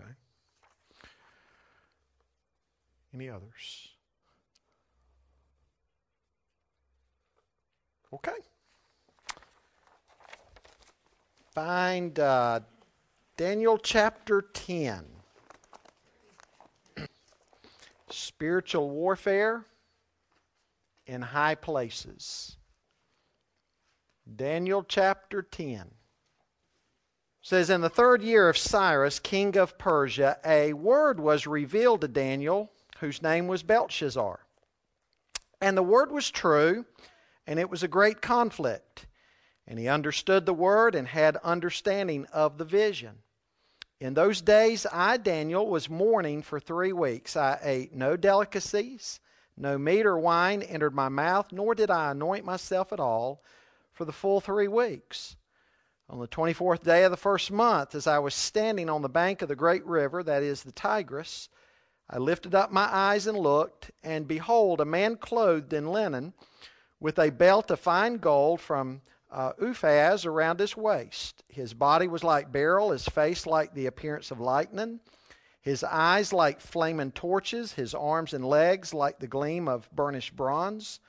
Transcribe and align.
Okay. 0.00 0.10
Any 3.14 3.30
others? 3.30 3.88
Okay. 8.12 8.30
Find 11.54 12.18
uh, 12.18 12.60
Daniel 13.36 13.78
chapter 13.78 14.42
10. 14.42 15.04
Spiritual 18.10 18.90
warfare 18.90 19.64
in 21.06 21.22
high 21.22 21.54
places. 21.54 22.56
Daniel 24.36 24.84
chapter 24.84 25.42
10 25.42 25.90
says 27.48 27.70
in 27.70 27.80
the 27.80 27.88
third 27.88 28.22
year 28.22 28.50
of 28.50 28.58
Cyrus 28.58 29.18
king 29.18 29.56
of 29.56 29.78
Persia 29.78 30.36
a 30.44 30.74
word 30.74 31.18
was 31.18 31.46
revealed 31.46 32.02
to 32.02 32.08
Daniel 32.08 32.70
whose 33.00 33.22
name 33.22 33.46
was 33.46 33.62
Belshazzar. 33.62 34.40
And 35.58 35.74
the 35.74 35.82
word 35.82 36.12
was 36.12 36.30
true 36.30 36.84
and 37.46 37.58
it 37.58 37.70
was 37.70 37.82
a 37.82 37.88
great 37.88 38.20
conflict. 38.20 39.06
And 39.66 39.78
he 39.78 39.88
understood 39.88 40.44
the 40.44 40.52
word 40.52 40.94
and 40.94 41.08
had 41.08 41.38
understanding 41.38 42.26
of 42.34 42.58
the 42.58 42.66
vision. 42.66 43.14
In 43.98 44.12
those 44.12 44.42
days 44.42 44.86
I 44.92 45.16
Daniel 45.16 45.70
was 45.70 45.88
mourning 45.88 46.42
for 46.42 46.60
3 46.60 46.92
weeks. 46.92 47.34
I 47.34 47.58
ate 47.62 47.94
no 47.94 48.18
delicacies 48.18 49.20
no 49.56 49.78
meat 49.78 50.04
or 50.04 50.18
wine 50.18 50.60
entered 50.60 50.94
my 50.94 51.08
mouth 51.08 51.50
nor 51.50 51.74
did 51.74 51.90
I 51.90 52.10
anoint 52.10 52.44
myself 52.44 52.92
at 52.92 53.00
all 53.00 53.42
for 53.94 54.04
the 54.04 54.12
full 54.12 54.42
3 54.42 54.68
weeks 54.68 55.36
on 56.10 56.18
the 56.18 56.28
24th 56.28 56.82
day 56.82 57.04
of 57.04 57.10
the 57.10 57.16
first 57.16 57.50
month, 57.50 57.94
as 57.94 58.06
I 58.06 58.18
was 58.18 58.34
standing 58.34 58.88
on 58.88 59.02
the 59.02 59.08
bank 59.08 59.42
of 59.42 59.48
the 59.48 59.56
great 59.56 59.84
river, 59.84 60.22
that 60.22 60.42
is 60.42 60.62
the 60.62 60.72
Tigris, 60.72 61.48
I 62.10 62.16
lifted 62.16 62.54
up 62.54 62.72
my 62.72 62.88
eyes 62.90 63.26
and 63.26 63.36
looked, 63.36 63.90
and 64.02 64.26
behold, 64.26 64.80
a 64.80 64.86
man 64.86 65.16
clothed 65.16 65.74
in 65.74 65.92
linen, 65.92 66.32
with 66.98 67.18
a 67.18 67.30
belt 67.30 67.70
of 67.70 67.78
fine 67.78 68.16
gold 68.16 68.60
from 68.60 69.02
uh, 69.30 69.52
Uphaz 69.60 70.24
around 70.24 70.60
his 70.60 70.74
waist. 70.74 71.44
His 71.48 71.74
body 71.74 72.08
was 72.08 72.24
like 72.24 72.50
beryl, 72.50 72.90
his 72.90 73.04
face 73.04 73.46
like 73.46 73.74
the 73.74 73.86
appearance 73.86 74.30
of 74.30 74.40
lightning, 74.40 75.00
his 75.60 75.84
eyes 75.84 76.32
like 76.32 76.62
flaming 76.62 77.12
torches, 77.12 77.72
his 77.72 77.94
arms 77.94 78.32
and 78.32 78.44
legs 78.44 78.94
like 78.94 79.18
the 79.18 79.26
gleam 79.26 79.68
of 79.68 79.90
burnished 79.92 80.34
bronze, 80.34 81.00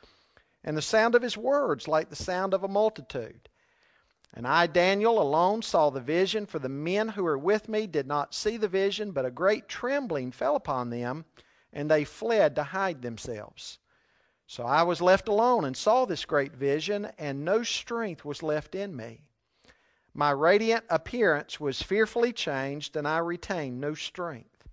and 0.65 0.75
the 0.75 0.81
sound 0.81 1.15
of 1.15 1.21
his 1.21 1.37
words 1.37 1.87
like 1.87 2.09
the 2.09 2.15
sound 2.17 2.53
of 2.53 2.65
a 2.65 2.67
multitude. 2.67 3.48
And 4.33 4.47
I, 4.47 4.67
Daniel, 4.67 5.21
alone 5.21 5.61
saw 5.61 5.89
the 5.89 5.99
vision, 5.99 6.45
for 6.45 6.59
the 6.59 6.69
men 6.69 7.09
who 7.09 7.23
were 7.23 7.37
with 7.37 7.67
me 7.67 7.87
did 7.87 8.07
not 8.07 8.33
see 8.33 8.57
the 8.57 8.67
vision, 8.67 9.11
but 9.11 9.25
a 9.25 9.31
great 9.31 9.67
trembling 9.67 10.31
fell 10.31 10.55
upon 10.55 10.89
them, 10.89 11.25
and 11.73 11.89
they 11.89 12.03
fled 12.03 12.55
to 12.55 12.63
hide 12.63 13.01
themselves. 13.01 13.79
So 14.45 14.63
I 14.63 14.83
was 14.83 15.01
left 15.01 15.27
alone 15.27 15.65
and 15.65 15.75
saw 15.75 16.05
this 16.05 16.25
great 16.25 16.55
vision, 16.55 17.11
and 17.17 17.43
no 17.43 17.63
strength 17.63 18.23
was 18.23 18.43
left 18.43 18.75
in 18.75 18.95
me. 18.95 19.21
My 20.13 20.31
radiant 20.31 20.85
appearance 20.89 21.59
was 21.59 21.81
fearfully 21.81 22.33
changed, 22.33 22.95
and 22.95 23.07
I 23.07 23.19
retained 23.19 23.79
no 23.79 23.93
strength. 23.93 24.67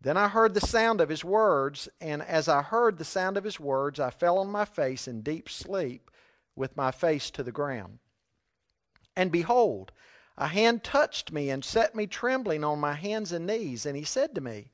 Then 0.00 0.16
I 0.16 0.28
heard 0.28 0.54
the 0.54 0.60
sound 0.60 1.00
of 1.00 1.08
his 1.08 1.24
words, 1.24 1.88
and 2.00 2.22
as 2.22 2.48
I 2.48 2.62
heard 2.62 2.98
the 2.98 3.04
sound 3.04 3.36
of 3.36 3.44
his 3.44 3.58
words, 3.58 3.98
I 3.98 4.10
fell 4.10 4.38
on 4.38 4.50
my 4.50 4.64
face 4.64 5.08
in 5.08 5.22
deep 5.22 5.48
sleep, 5.48 6.10
with 6.56 6.76
my 6.76 6.90
face 6.90 7.30
to 7.30 7.42
the 7.42 7.52
ground. 7.52 7.98
And 9.16 9.30
behold, 9.30 9.92
a 10.36 10.48
hand 10.48 10.82
touched 10.82 11.30
me 11.30 11.50
and 11.50 11.64
set 11.64 11.94
me 11.94 12.06
trembling 12.06 12.64
on 12.64 12.80
my 12.80 12.94
hands 12.94 13.32
and 13.32 13.46
knees. 13.46 13.86
And 13.86 13.96
he 13.96 14.04
said 14.04 14.34
to 14.34 14.40
me, 14.40 14.70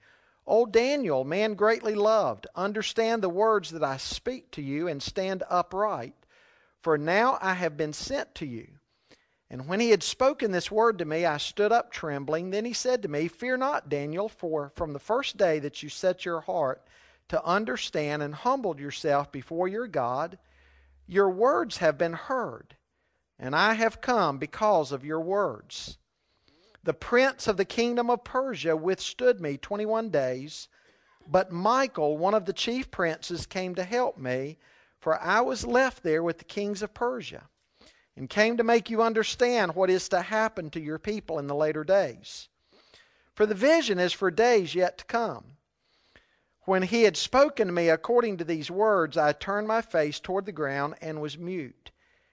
O 0.46 0.66
Daniel, 0.66 1.22
man 1.24 1.54
greatly 1.54 1.94
loved, 1.94 2.46
understand 2.56 3.22
the 3.22 3.28
words 3.28 3.70
that 3.70 3.84
I 3.84 3.98
speak 3.98 4.50
to 4.52 4.62
you 4.62 4.88
and 4.88 5.02
stand 5.02 5.42
upright, 5.48 6.14
for 6.82 6.96
now 6.96 7.38
I 7.42 7.54
have 7.54 7.76
been 7.76 7.92
sent 7.92 8.34
to 8.36 8.46
you. 8.46 8.66
And 9.50 9.68
when 9.68 9.80
he 9.80 9.90
had 9.90 10.02
spoken 10.02 10.52
this 10.52 10.70
word 10.70 10.98
to 10.98 11.04
me, 11.04 11.26
I 11.26 11.36
stood 11.36 11.72
up 11.72 11.92
trembling. 11.92 12.50
Then 12.50 12.64
he 12.64 12.72
said 12.72 13.02
to 13.02 13.08
me, 13.08 13.28
Fear 13.28 13.58
not, 13.58 13.88
Daniel, 13.88 14.28
for 14.28 14.72
from 14.76 14.92
the 14.92 14.98
first 14.98 15.36
day 15.36 15.58
that 15.58 15.82
you 15.82 15.88
set 15.88 16.24
your 16.24 16.40
heart 16.40 16.86
to 17.28 17.44
understand 17.44 18.22
and 18.22 18.34
humbled 18.34 18.78
yourself 18.78 19.30
before 19.30 19.68
your 19.68 19.86
God, 19.86 20.38
your 21.06 21.30
words 21.30 21.78
have 21.78 21.98
been 21.98 22.12
heard 22.12 22.76
and 23.40 23.56
I 23.56 23.72
have 23.72 24.02
come 24.02 24.36
because 24.36 24.92
of 24.92 25.04
your 25.04 25.20
words. 25.20 25.96
The 26.84 26.94
prince 26.94 27.48
of 27.48 27.56
the 27.56 27.64
kingdom 27.64 28.10
of 28.10 28.22
Persia 28.22 28.76
withstood 28.76 29.40
me 29.40 29.56
21 29.56 30.10
days, 30.10 30.68
but 31.26 31.50
Michael, 31.50 32.18
one 32.18 32.34
of 32.34 32.44
the 32.44 32.52
chief 32.52 32.90
princes, 32.90 33.46
came 33.46 33.74
to 33.74 33.84
help 33.84 34.18
me, 34.18 34.58
for 35.00 35.18
I 35.18 35.40
was 35.40 35.66
left 35.66 36.02
there 36.02 36.22
with 36.22 36.38
the 36.38 36.44
kings 36.44 36.82
of 36.82 36.92
Persia, 36.92 37.48
and 38.14 38.28
came 38.28 38.58
to 38.58 38.64
make 38.64 38.90
you 38.90 39.02
understand 39.02 39.74
what 39.74 39.88
is 39.88 40.08
to 40.10 40.20
happen 40.20 40.68
to 40.70 40.80
your 40.80 40.98
people 40.98 41.38
in 41.38 41.46
the 41.46 41.54
later 41.54 41.82
days. 41.82 42.48
For 43.34 43.46
the 43.46 43.54
vision 43.54 43.98
is 43.98 44.12
for 44.12 44.30
days 44.30 44.74
yet 44.74 44.98
to 44.98 45.04
come. 45.06 45.56
When 46.62 46.82
he 46.82 47.04
had 47.04 47.16
spoken 47.16 47.68
to 47.68 47.72
me 47.72 47.88
according 47.88 48.36
to 48.36 48.44
these 48.44 48.70
words, 48.70 49.16
I 49.16 49.32
turned 49.32 49.66
my 49.66 49.80
face 49.80 50.20
toward 50.20 50.44
the 50.44 50.52
ground 50.52 50.96
and 51.00 51.22
was 51.22 51.38
mute. 51.38 51.90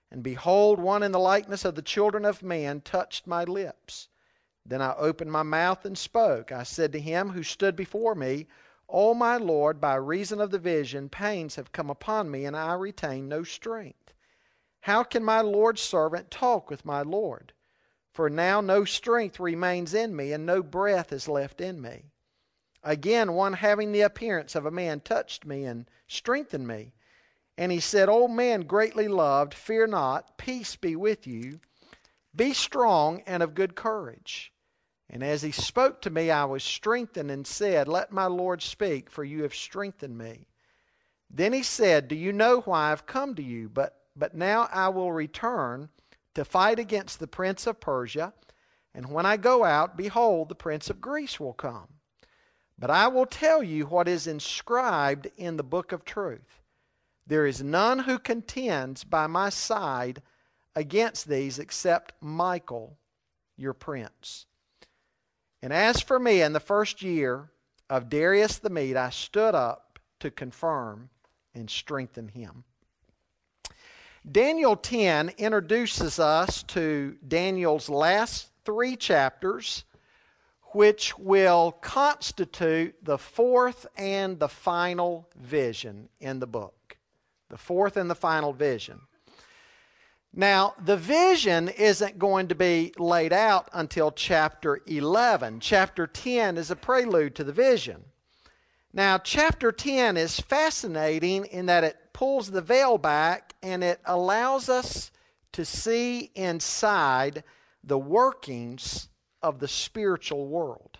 And 0.10 0.24
behold, 0.24 0.80
one 0.80 1.04
in 1.04 1.12
the 1.12 1.20
likeness 1.20 1.66
of 1.66 1.76
the 1.76 1.82
children 1.82 2.24
of 2.24 2.42
man 2.42 2.82
touched 2.82 3.28
my 3.28 3.44
lips. 3.44 4.08
Then 4.66 4.82
I 4.82 4.96
opened 4.96 5.32
my 5.32 5.44
mouth 5.44 5.86
and 5.86 5.98
spoke. 5.98 6.52
I 6.52 6.64
said 6.64 6.92
to 6.94 7.00
him 7.00 7.30
who 7.30 7.44
stood 7.44 7.76
before 7.76 8.16
me, 8.16 8.48
O 8.90 9.14
my 9.14 9.36
Lord, 9.38 9.82
by 9.82 9.96
reason 9.96 10.40
of 10.40 10.52
the 10.52 10.60
vision, 10.60 11.10
pains 11.10 11.56
have 11.56 11.74
come 11.74 11.90
upon 11.90 12.32
me, 12.32 12.46
and 12.46 12.56
I 12.56 12.74
retain 12.74 13.28
no 13.28 13.44
strength. 13.44 14.14
How 14.82 15.04
can 15.04 15.24
my 15.24 15.42
Lord's 15.42 15.82
servant 15.82 16.32
talk 16.32 16.70
with 16.70 16.86
my 16.86 17.02
Lord? 17.02 17.52
For 18.14 18.30
now 18.30 18.62
no 18.62 18.86
strength 18.86 19.40
remains 19.40 19.94
in 19.94 20.16
me, 20.16 20.32
and 20.32 20.46
no 20.46 20.64
breath 20.64 21.12
is 21.12 21.28
left 21.28 21.60
in 21.60 21.82
me. 21.82 22.12
Again, 22.82 23.34
one 23.34 23.54
having 23.54 23.92
the 23.92 24.02
appearance 24.02 24.56
of 24.56 24.66
a 24.66 24.72
man 24.72 25.02
touched 25.02 25.46
me 25.46 25.66
and 25.66 25.90
strengthened 26.08 26.68
me. 26.68 26.94
And 27.58 27.72
he 27.72 27.80
said, 27.80 28.08
O 28.08 28.28
man 28.28 28.62
greatly 28.62 29.08
loved, 29.08 29.54
fear 29.54 29.88
not, 29.88 30.38
peace 30.38 30.76
be 30.76 30.96
with 30.96 31.26
you. 31.26 31.60
Be 32.36 32.54
strong 32.54 33.24
and 33.26 33.42
of 33.42 33.56
good 33.56 33.76
courage. 33.76 34.54
And 35.10 35.24
as 35.24 35.42
he 35.42 35.52
spoke 35.52 36.02
to 36.02 36.10
me, 36.10 36.30
I 36.30 36.46
was 36.46 36.64
strengthened 36.64 37.32
and 37.32 37.48
said, 37.48 37.88
Let 37.88 38.12
my 38.12 38.26
Lord 38.26 38.62
speak, 38.62 39.10
for 39.10 39.24
you 39.24 39.44
have 39.44 39.56
strengthened 39.56 40.18
me. 40.18 40.48
Then 41.30 41.54
he 41.54 41.64
said, 41.64 42.08
Do 42.08 42.16
you 42.16 42.32
know 42.32 42.62
why 42.62 42.92
I've 42.92 43.06
come 43.06 43.34
to 43.36 43.44
you? 43.44 43.70
But, 43.70 43.96
but 44.16 44.36
now 44.36 44.70
I 44.72 44.90
will 44.90 45.12
return 45.12 45.90
to 46.36 46.46
fight 46.46 46.78
against 46.78 47.20
the 47.20 47.28
prince 47.28 47.66
of 47.66 47.80
Persia. 47.80 48.34
And 48.94 49.12
when 49.12 49.26
I 49.26 49.38
go 49.38 49.64
out, 49.64 49.98
behold, 49.98 50.50
the 50.50 50.56
prince 50.56 50.90
of 50.90 51.02
Greece 51.02 51.40
will 51.40 51.54
come. 51.54 51.88
But 52.78 52.92
I 52.92 53.08
will 53.08 53.26
tell 53.26 53.64
you 53.64 53.86
what 53.86 54.08
is 54.08 54.28
inscribed 54.28 55.32
in 55.38 55.58
the 55.58 55.64
book 55.64 55.92
of 55.92 56.06
truth. 56.06 56.62
There 57.28 57.46
is 57.46 57.62
none 57.62 58.00
who 58.00 58.20
contends 58.20 59.04
by 59.04 59.28
my 59.28 59.50
side 59.50 60.22
against 60.76 61.28
these 61.28 61.60
except 61.60 62.14
Michael, 62.22 62.98
your 63.58 63.74
prince. 63.74 64.46
And 65.62 65.74
as 65.74 66.00
for 66.02 66.20
me, 66.20 66.42
in 66.42 66.54
the 66.54 66.62
first 66.62 67.02
year 67.02 67.50
of 67.90 68.10
Darius 68.10 68.60
the 68.60 68.70
Mede, 68.70 68.96
I 68.96 69.10
stood 69.10 69.56
up 69.56 70.00
to 70.22 70.32
confirm 70.32 71.10
and 71.54 71.70
strengthen 71.70 72.30
him. 72.30 72.64
Daniel 74.30 74.78
10 74.78 75.32
introduces 75.38 76.20
us 76.20 76.64
to 76.64 77.18
Daniel's 77.28 77.90
last 77.90 78.50
three 78.64 78.96
chapters, 78.96 79.84
which 80.74 81.18
will 81.18 81.74
constitute 81.82 82.96
the 83.04 83.18
fourth 83.18 83.86
and 83.98 84.40
the 84.40 84.50
final 84.50 85.28
vision 85.36 86.08
in 86.20 86.40
the 86.40 86.48
book 86.48 86.87
the 87.50 87.58
fourth 87.58 87.98
and 87.98 88.10
the 88.10 88.16
final 88.16 88.54
vision. 88.54 89.02
Now, 90.34 90.76
the 90.84 90.98
vision 90.98 91.70
isn't 91.70 92.20
going 92.20 92.50
to 92.50 92.56
be 92.56 92.94
laid 92.98 93.34
out 93.34 93.70
until 93.74 94.12
chapter 94.12 94.82
11. 94.86 95.62
Chapter 95.62 96.06
10 96.06 96.58
is 96.58 96.70
a 96.70 96.76
prelude 96.76 97.36
to 97.36 97.44
the 97.44 97.54
vision. 97.54 98.04
Now, 98.94 99.18
chapter 99.18 99.72
10 99.72 100.18
is 100.18 100.40
fascinating 100.40 101.46
in 101.46 101.66
that 101.68 101.84
it 101.84 101.98
pulls 102.14 102.52
the 102.52 102.62
veil 102.62 102.98
back 102.98 103.54
and 103.64 103.84
it 103.84 104.00
allows 104.06 104.70
us 104.70 105.12
to 105.54 105.66
see 105.66 106.32
inside 106.36 107.44
the 107.84 107.98
workings 107.98 109.08
of 109.42 109.60
the 109.60 109.68
spiritual 109.68 110.48
world. 110.48 110.98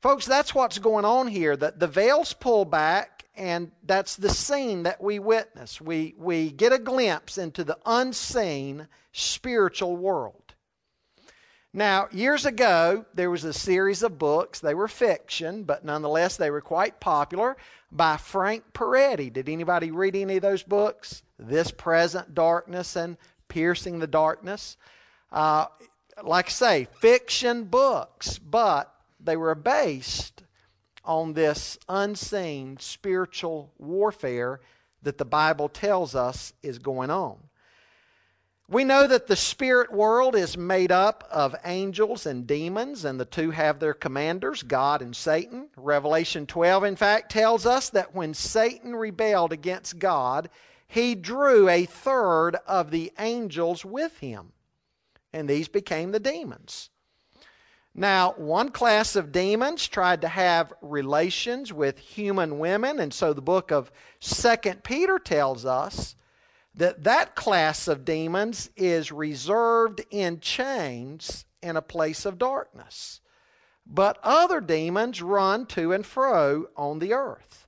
Folks, 0.00 0.26
that's 0.26 0.54
what's 0.54 0.78
going 0.78 1.04
on 1.04 1.28
here. 1.28 1.56
That 1.56 1.78
the 1.78 1.86
veil's 1.86 2.32
pulled 2.32 2.70
back 2.70 3.11
and 3.34 3.70
that's 3.84 4.16
the 4.16 4.30
scene 4.30 4.82
that 4.82 5.02
we 5.02 5.18
witness. 5.18 5.80
We, 5.80 6.14
we 6.18 6.50
get 6.50 6.72
a 6.72 6.78
glimpse 6.78 7.38
into 7.38 7.64
the 7.64 7.78
unseen 7.86 8.88
spiritual 9.12 9.96
world. 9.96 10.54
Now, 11.74 12.08
years 12.12 12.44
ago, 12.44 13.06
there 13.14 13.30
was 13.30 13.44
a 13.44 13.52
series 13.54 14.02
of 14.02 14.18
books. 14.18 14.60
They 14.60 14.74
were 14.74 14.88
fiction, 14.88 15.64
but 15.64 15.84
nonetheless, 15.84 16.36
they 16.36 16.50
were 16.50 16.60
quite 16.60 17.00
popular 17.00 17.56
by 17.90 18.18
Frank 18.18 18.74
Peretti. 18.74 19.32
Did 19.32 19.48
anybody 19.48 19.90
read 19.90 20.14
any 20.14 20.36
of 20.36 20.42
those 20.42 20.62
books? 20.62 21.22
This 21.38 21.70
Present 21.70 22.34
Darkness 22.34 22.94
and 22.94 23.16
Piercing 23.48 24.00
the 24.00 24.06
Darkness. 24.06 24.76
Uh, 25.30 25.66
like 26.22 26.46
I 26.46 26.50
say, 26.50 26.88
fiction 27.00 27.64
books, 27.64 28.38
but 28.38 28.94
they 29.18 29.38
were 29.38 29.54
based 29.54 30.41
on 31.04 31.32
this 31.32 31.78
unseen 31.88 32.76
spiritual 32.78 33.72
warfare 33.78 34.60
that 35.02 35.18
the 35.18 35.24
Bible 35.24 35.68
tells 35.68 36.14
us 36.14 36.52
is 36.62 36.78
going 36.78 37.10
on. 37.10 37.38
We 38.68 38.84
know 38.84 39.06
that 39.06 39.26
the 39.26 39.36
spirit 39.36 39.92
world 39.92 40.34
is 40.34 40.56
made 40.56 40.92
up 40.92 41.28
of 41.30 41.54
angels 41.64 42.24
and 42.24 42.46
demons, 42.46 43.04
and 43.04 43.20
the 43.20 43.26
two 43.26 43.50
have 43.50 43.78
their 43.80 43.92
commanders, 43.92 44.62
God 44.62 45.02
and 45.02 45.14
Satan. 45.14 45.68
Revelation 45.76 46.46
12, 46.46 46.84
in 46.84 46.96
fact, 46.96 47.30
tells 47.32 47.66
us 47.66 47.90
that 47.90 48.14
when 48.14 48.32
Satan 48.32 48.96
rebelled 48.96 49.52
against 49.52 49.98
God, 49.98 50.48
he 50.86 51.14
drew 51.14 51.68
a 51.68 51.84
third 51.84 52.56
of 52.66 52.90
the 52.90 53.12
angels 53.18 53.84
with 53.84 54.18
him, 54.20 54.52
and 55.32 55.48
these 55.48 55.68
became 55.68 56.12
the 56.12 56.20
demons. 56.20 56.88
Now, 57.94 58.32
one 58.38 58.70
class 58.70 59.16
of 59.16 59.32
demons 59.32 59.86
tried 59.86 60.22
to 60.22 60.28
have 60.28 60.72
relations 60.80 61.72
with 61.72 61.98
human 61.98 62.58
women, 62.58 62.98
and 62.98 63.12
so 63.12 63.34
the 63.34 63.42
book 63.42 63.70
of 63.70 63.92
Second 64.18 64.82
Peter 64.82 65.18
tells 65.18 65.66
us 65.66 66.16
that 66.74 67.04
that 67.04 67.34
class 67.34 67.88
of 67.88 68.06
demons 68.06 68.70
is 68.76 69.12
reserved 69.12 70.00
in 70.10 70.40
chains 70.40 71.44
in 71.62 71.76
a 71.76 71.82
place 71.82 72.24
of 72.24 72.38
darkness. 72.38 73.20
But 73.86 74.18
other 74.22 74.60
demons 74.62 75.20
run 75.20 75.66
to 75.66 75.92
and 75.92 76.06
fro 76.06 76.68
on 76.76 76.98
the 76.98 77.12
earth. 77.12 77.66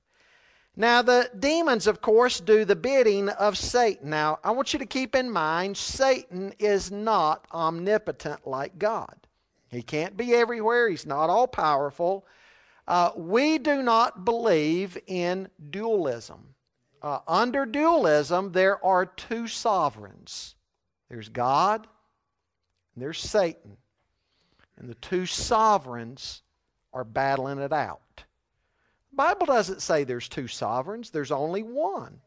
Now, 0.75 1.03
the 1.03 1.29
demons, 1.37 1.87
of 1.87 2.01
course, 2.01 2.39
do 2.39 2.65
the 2.65 2.75
bidding 2.75 3.29
of 3.29 3.57
Satan. 3.57 4.09
Now, 4.09 4.39
I 4.43 4.51
want 4.51 4.73
you 4.73 4.79
to 4.79 4.85
keep 4.85 5.15
in 5.15 5.29
mind 5.29 5.77
Satan 5.77 6.53
is 6.57 6.91
not 6.91 7.45
omnipotent 7.53 8.45
like 8.47 8.79
God. 8.79 9.24
He 9.69 9.81
can't 9.81 10.15
be 10.15 10.33
everywhere, 10.33 10.89
he's 10.89 11.05
not 11.05 11.29
all 11.29 11.47
powerful. 11.47 12.25
Uh, 12.87 13.11
we 13.15 13.57
do 13.57 13.81
not 13.81 14.25
believe 14.25 14.97
in 15.07 15.49
dualism. 15.71 16.53
Uh, 17.01 17.19
under 17.27 17.65
dualism, 17.65 18.51
there 18.51 18.83
are 18.83 19.05
two 19.05 19.47
sovereigns 19.47 20.55
there's 21.09 21.29
God 21.29 21.87
and 22.95 23.03
there's 23.03 23.19
Satan. 23.19 23.77
And 24.77 24.89
the 24.89 24.95
two 24.95 25.25
sovereigns 25.25 26.41
are 26.93 27.03
battling 27.03 27.59
it 27.59 27.71
out. 27.71 28.01
The 29.11 29.15
Bible 29.15 29.45
doesn't 29.45 29.81
say 29.81 30.03
there's 30.03 30.27
two 30.27 30.47
sovereigns, 30.47 31.09
there's 31.09 31.31
only 31.31 31.63
one. 31.63 32.19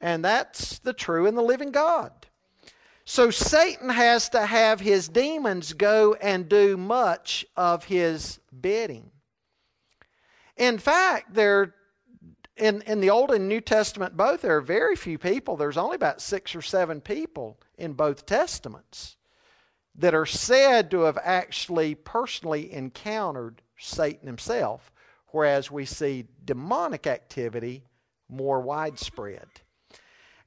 And 0.00 0.24
that's 0.24 0.78
the 0.80 0.92
true 0.92 1.26
and 1.26 1.36
the 1.36 1.42
living 1.42 1.70
God. 1.70 2.12
So 3.04 3.30
Satan 3.30 3.88
has 3.88 4.28
to 4.30 4.46
have 4.46 4.80
his 4.80 5.08
demons 5.08 5.72
go 5.72 6.14
and 6.14 6.48
do 6.48 6.76
much 6.76 7.44
of 7.56 7.84
his 7.84 8.38
bidding. 8.60 9.10
In 10.56 10.78
fact, 10.78 11.34
there 11.34 11.74
in, 12.56 12.82
in 12.82 13.00
the 13.00 13.10
Old 13.10 13.30
and 13.30 13.48
New 13.48 13.60
Testament 13.60 14.16
both, 14.16 14.42
there 14.42 14.56
are 14.56 14.60
very 14.60 14.94
few 14.94 15.18
people. 15.18 15.56
There's 15.56 15.76
only 15.76 15.96
about 15.96 16.20
six 16.20 16.54
or 16.54 16.62
seven 16.62 17.00
people 17.00 17.58
in 17.76 17.94
both 17.94 18.26
Testaments 18.26 19.16
that 19.96 20.14
are 20.14 20.26
said 20.26 20.90
to 20.90 21.00
have 21.00 21.18
actually 21.22 21.94
personally 21.94 22.72
encountered 22.72 23.62
Satan 23.78 24.26
himself, 24.26 24.92
whereas 25.28 25.70
we 25.70 25.84
see 25.84 26.26
demonic 26.44 27.06
activity 27.06 27.84
more 28.28 28.60
widespread. 28.60 29.48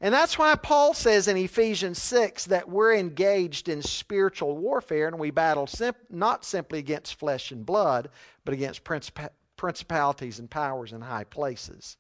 And 0.06 0.13
that's 0.13 0.38
why 0.38 0.54
Paul 0.54 0.94
says 0.94 1.28
in 1.28 1.36
Ephesians 1.36 2.00
6 2.00 2.46
that 2.46 2.69
we're 2.69 2.94
engaged 2.94 3.69
in 3.69 3.81
spiritual 3.81 4.56
warfare 4.56 5.07
and 5.07 5.18
we 5.18 5.31
battle 5.31 5.68
not 6.12 6.46
simply 6.46 6.78
against 6.78 7.16
flesh 7.16 7.50
and 7.50 7.66
blood, 7.66 8.10
but 8.44 8.54
against 8.54 8.84
princip- 8.84 9.31
principalities 9.57 10.38
and 10.38 10.48
powers 10.48 10.92
in 10.94 11.02
high 11.02 11.24
places. 11.24 11.98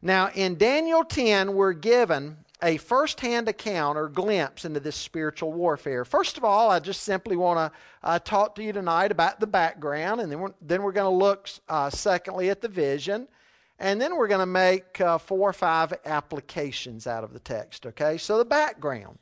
Now, 0.00 0.30
in 0.34 0.56
Daniel 0.56 1.04
10, 1.04 1.52
we're 1.52 1.74
given 1.74 2.38
a 2.62 2.78
first 2.78 3.20
hand 3.20 3.50
account 3.50 3.98
or 3.98 4.08
glimpse 4.08 4.64
into 4.64 4.80
this 4.80 4.96
spiritual 4.96 5.52
warfare. 5.52 6.06
First 6.06 6.38
of 6.38 6.44
all, 6.44 6.70
I 6.70 6.78
just 6.78 7.02
simply 7.02 7.36
want 7.36 7.58
to 7.58 7.78
uh, 8.02 8.18
talk 8.18 8.54
to 8.54 8.62
you 8.62 8.72
tonight 8.72 9.12
about 9.12 9.40
the 9.40 9.46
background, 9.46 10.22
and 10.22 10.32
then 10.32 10.40
we're, 10.40 10.54
then 10.62 10.82
we're 10.82 10.92
going 10.92 11.12
to 11.12 11.24
look, 11.24 11.50
uh, 11.68 11.90
secondly, 11.90 12.48
at 12.48 12.62
the 12.62 12.68
vision. 12.68 13.28
And 13.78 14.00
then 14.00 14.16
we're 14.16 14.28
going 14.28 14.40
to 14.40 14.46
make 14.46 15.00
uh, 15.00 15.18
four 15.18 15.50
or 15.50 15.52
five 15.52 15.92
applications 16.04 17.06
out 17.06 17.24
of 17.24 17.32
the 17.32 17.38
text, 17.38 17.86
okay? 17.86 18.16
So 18.16 18.38
the 18.38 18.44
background. 18.44 19.18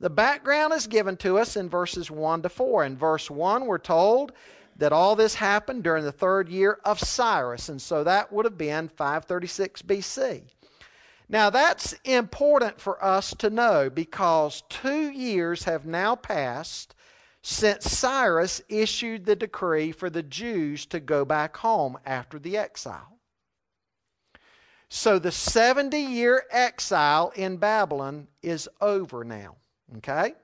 The 0.00 0.10
background 0.10 0.72
is 0.72 0.86
given 0.86 1.16
to 1.18 1.38
us 1.38 1.56
in 1.56 1.68
verses 1.68 2.10
1 2.10 2.42
to 2.42 2.48
4. 2.48 2.84
In 2.84 2.96
verse 2.96 3.30
1, 3.30 3.66
we're 3.66 3.78
told 3.78 4.32
that 4.76 4.92
all 4.92 5.16
this 5.16 5.34
happened 5.34 5.82
during 5.82 6.04
the 6.04 6.12
third 6.12 6.48
year 6.48 6.78
of 6.84 7.00
Cyrus, 7.00 7.68
and 7.68 7.82
so 7.82 8.04
that 8.04 8.32
would 8.32 8.44
have 8.44 8.56
been 8.56 8.88
536 8.88 9.82
BC. 9.82 10.42
Now, 11.28 11.50
that's 11.50 11.94
important 12.04 12.80
for 12.80 13.04
us 13.04 13.34
to 13.38 13.50
know 13.50 13.90
because 13.90 14.62
two 14.70 15.10
years 15.10 15.64
have 15.64 15.84
now 15.84 16.14
passed 16.14 16.94
since 17.42 17.90
Cyrus 17.90 18.62
issued 18.68 19.26
the 19.26 19.36
decree 19.36 19.92
for 19.92 20.08
the 20.08 20.22
Jews 20.22 20.86
to 20.86 21.00
go 21.00 21.24
back 21.24 21.56
home 21.56 21.98
after 22.06 22.38
the 22.38 22.56
exile. 22.56 23.17
So 24.88 25.18
the 25.18 25.32
70 25.32 25.98
year 25.98 26.44
exile 26.50 27.32
in 27.36 27.58
Babylon 27.58 28.28
is 28.42 28.68
over 28.80 29.24
now. 29.24 29.56
Okay? 29.98 30.34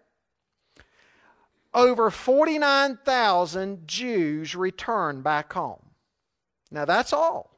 over 1.74 2.10
49,000 2.10 3.86
Jews 3.86 4.54
returned 4.54 5.24
back 5.24 5.52
home. 5.52 5.90
Now 6.70 6.84
that's 6.84 7.12
all. 7.12 7.50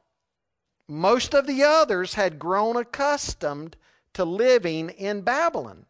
Most 0.87 1.33
of 1.33 1.45
the 1.45 1.63
others 1.63 2.15
had 2.15 2.39
grown 2.39 2.75
accustomed 2.75 3.77
to 4.13 4.25
living 4.25 4.89
in 4.89 5.21
Babylon. 5.21 5.85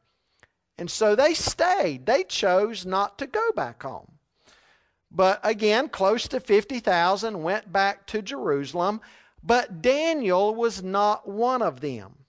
And 0.77 0.91
so 0.91 1.15
they 1.15 1.33
stayed. 1.33 2.05
They 2.05 2.23
chose 2.23 2.85
not 2.85 3.17
to 3.19 3.27
go 3.27 3.51
back 3.55 3.81
home. 3.81 4.11
But 5.10 5.39
again, 5.43 5.88
close 5.88 6.27
to 6.27 6.39
50,000 6.39 7.41
went 7.41 7.72
back 7.72 8.05
to 8.07 8.22
Jerusalem. 8.22 9.01
But 9.48 9.82
Daniel 9.82 10.54
was 10.54 10.84
not 10.84 11.25
one 11.25 11.62
of 11.62 11.80
them. 11.80 12.25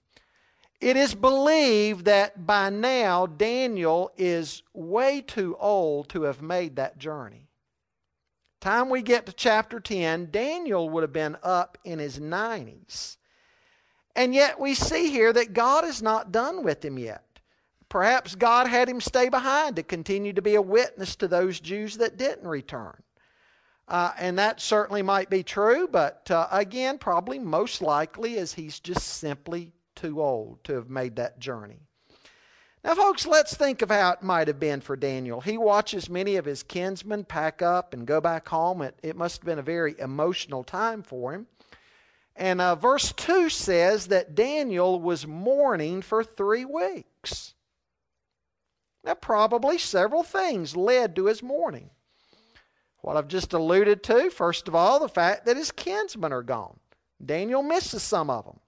It 0.81 0.97
is 0.97 1.17
believed 1.17 2.05
that 2.05 2.47
by 2.47 2.71
now 2.71 3.27
Daniel 3.27 4.13
is 4.17 4.63
way 4.73 5.21
too 5.21 5.57
old 5.59 6.09
to 6.11 6.23
have 6.23 6.41
made 6.41 6.77
that 6.77 6.99
journey. 6.99 7.49
Time 8.61 8.89
we 8.89 9.03
get 9.03 9.27
to 9.27 9.33
chapter 9.33 9.81
10, 9.81 10.31
Daniel 10.31 10.89
would 10.91 11.03
have 11.03 11.13
been 11.13 11.37
up 11.43 11.77
in 11.85 11.99
his 11.99 12.21
90s. 12.21 13.17
And 14.15 14.33
yet 14.33 14.61
we 14.61 14.75
see 14.75 15.11
here 15.11 15.33
that 15.33 15.53
God 15.53 15.85
is 15.85 16.01
not 16.01 16.31
done 16.31 16.63
with 16.63 16.85
him 16.85 17.01
yet. 17.01 17.41
Perhaps 17.89 18.37
God 18.37 18.69
had 18.69 18.89
him 18.89 19.01
stay 19.01 19.29
behind 19.29 19.75
to 19.75 19.83
continue 19.83 20.33
to 20.35 20.43
be 20.43 20.55
a 20.55 20.63
witness 20.63 21.17
to 21.17 21.27
those 21.27 21.59
Jews 21.59 21.97
that 21.97 22.17
didn't 22.17 22.47
return. 22.47 23.03
Uh, 23.89 24.13
and 24.19 24.39
that 24.39 24.61
certainly 24.61 25.01
might 25.01 25.31
be 25.31 25.43
true, 25.43 25.89
but 25.91 26.31
uh, 26.31 26.47
again, 26.51 26.99
probably 26.99 27.39
most 27.39 27.81
likely 27.81 28.35
is 28.37 28.53
he's 28.53 28.79
just 28.79 29.07
simply 29.07 29.73
too 29.97 30.21
old 30.21 30.63
to 30.63 30.75
have 30.75 30.91
made 30.91 31.17
that 31.17 31.41
journey. 31.41 31.81
Now, 32.85 32.95
folks, 32.95 33.27
let's 33.27 33.57
think 33.57 33.81
of 33.81 33.91
how 33.91 34.13
it 34.13 34.23
might 34.23 34.47
have 34.47 34.61
been 34.61 34.83
for 34.83 34.95
Daniel. 34.95 35.41
He 35.41 35.57
watches 35.57 36.11
many 36.11 36.37
of 36.37 36.45
his 36.45 36.63
kinsmen 36.63 37.25
pack 37.25 37.63
up 37.63 37.95
and 37.95 38.07
go 38.07 38.21
back 38.21 38.49
home. 38.49 38.83
It, 38.83 38.99
it 39.03 39.17
must 39.17 39.41
have 39.41 39.47
been 39.47 39.59
a 39.59 39.63
very 39.63 39.97
emotional 39.99 40.63
time 40.63 41.03
for 41.03 41.33
him. 41.33 41.47
And 42.37 42.61
uh, 42.61 42.77
verse 42.77 43.13
2 43.13 43.49
says 43.49 44.09
that 44.09 44.35
Daniel 44.35 45.01
was 45.01 45.27
mourning 45.27 46.03
for 46.03 46.23
three 46.23 46.65
weeks. 46.65 47.55
Now, 49.03 49.15
probably 49.15 49.79
several 49.79 50.23
things 50.23 50.77
led 50.77 51.17
to 51.17 51.27
his 51.27 51.43
mourning. 51.43 51.91
What 53.01 53.17
I've 53.17 53.29
just 53.29 53.53
alluded 53.53 54.03
to, 54.05 54.31
first 54.31 54.69
of 54.69 54.75
all, 54.75 54.99
the 54.99 55.09
fact 55.09 55.47
that 55.47 55.57
his 55.57 55.71
kinsmen 55.71 56.33
are 56.33 56.43
gone. 56.43 56.79
Daniel 57.25 57.63
misses 57.63 58.03
some 58.03 58.31
of 58.31 58.45
them. 58.45 58.61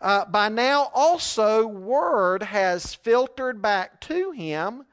Uh, 0.00 0.24
by 0.26 0.48
now, 0.48 0.90
also, 0.94 1.66
word 1.66 2.42
has 2.42 2.94
filtered 2.94 3.62
back 3.62 4.00
to 4.02 4.30
him 4.32 4.84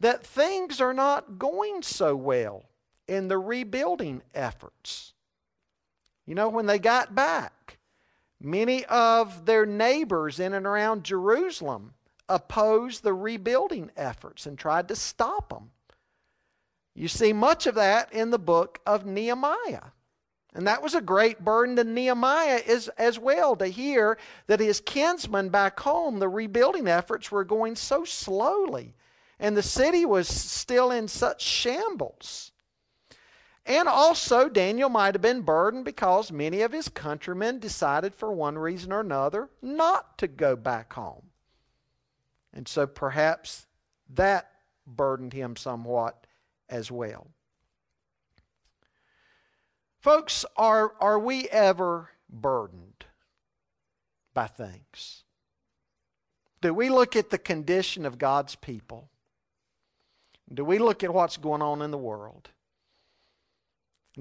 that 0.00 0.26
things 0.26 0.80
are 0.80 0.94
not 0.94 1.38
going 1.38 1.82
so 1.82 2.14
well 2.14 2.64
in 3.08 3.28
the 3.28 3.38
rebuilding 3.38 4.22
efforts. 4.34 5.14
You 6.26 6.34
know, 6.34 6.48
when 6.48 6.66
they 6.66 6.78
got 6.78 7.14
back, 7.14 7.78
many 8.40 8.84
of 8.86 9.46
their 9.46 9.66
neighbors 9.66 10.40
in 10.40 10.52
and 10.52 10.66
around 10.66 11.04
Jerusalem 11.04 11.94
opposed 12.28 13.02
the 13.02 13.14
rebuilding 13.14 13.90
efforts 13.96 14.46
and 14.46 14.58
tried 14.58 14.88
to 14.88 14.96
stop 14.96 15.50
them. 15.50 15.70
You 16.94 17.08
see 17.08 17.32
much 17.32 17.66
of 17.66 17.74
that 17.74 18.12
in 18.12 18.30
the 18.30 18.38
book 18.38 18.80
of 18.86 19.04
Nehemiah. 19.04 19.90
And 20.54 20.68
that 20.68 20.82
was 20.82 20.94
a 20.94 21.00
great 21.00 21.44
burden 21.44 21.74
to 21.76 21.84
Nehemiah 21.84 22.62
as, 22.68 22.88
as 22.96 23.18
well 23.18 23.56
to 23.56 23.66
hear 23.66 24.16
that 24.46 24.60
his 24.60 24.80
kinsmen 24.80 25.48
back 25.48 25.80
home, 25.80 26.20
the 26.20 26.28
rebuilding 26.28 26.86
efforts 26.86 27.32
were 27.32 27.44
going 27.44 27.74
so 27.74 28.04
slowly. 28.04 28.94
And 29.40 29.56
the 29.56 29.62
city 29.62 30.04
was 30.04 30.28
still 30.28 30.92
in 30.92 31.08
such 31.08 31.42
shambles. 31.42 32.52
And 33.66 33.88
also, 33.88 34.48
Daniel 34.48 34.90
might 34.90 35.14
have 35.14 35.22
been 35.22 35.40
burdened 35.40 35.86
because 35.86 36.30
many 36.30 36.60
of 36.60 36.70
his 36.70 36.88
countrymen 36.88 37.58
decided, 37.58 38.14
for 38.14 38.30
one 38.30 38.58
reason 38.58 38.92
or 38.92 39.00
another, 39.00 39.48
not 39.60 40.18
to 40.18 40.28
go 40.28 40.54
back 40.54 40.92
home. 40.92 41.30
And 42.52 42.68
so 42.68 42.86
perhaps 42.86 43.66
that 44.10 44.50
burdened 44.86 45.32
him 45.32 45.56
somewhat 45.56 46.23
as 46.68 46.90
well. 46.90 47.28
Folks, 50.00 50.44
are, 50.56 50.92
are 51.00 51.18
we 51.18 51.48
ever 51.48 52.10
burdened 52.28 53.06
by 54.34 54.46
things? 54.46 55.24
Do 56.60 56.74
we 56.74 56.88
look 56.88 57.16
at 57.16 57.30
the 57.30 57.38
condition 57.38 58.04
of 58.04 58.18
God's 58.18 58.54
people? 58.54 59.08
Do 60.52 60.64
we 60.64 60.78
look 60.78 61.02
at 61.02 61.12
what's 61.12 61.36
going 61.36 61.62
on 61.62 61.82
in 61.82 61.90
the 61.90 61.98
world? 61.98 62.50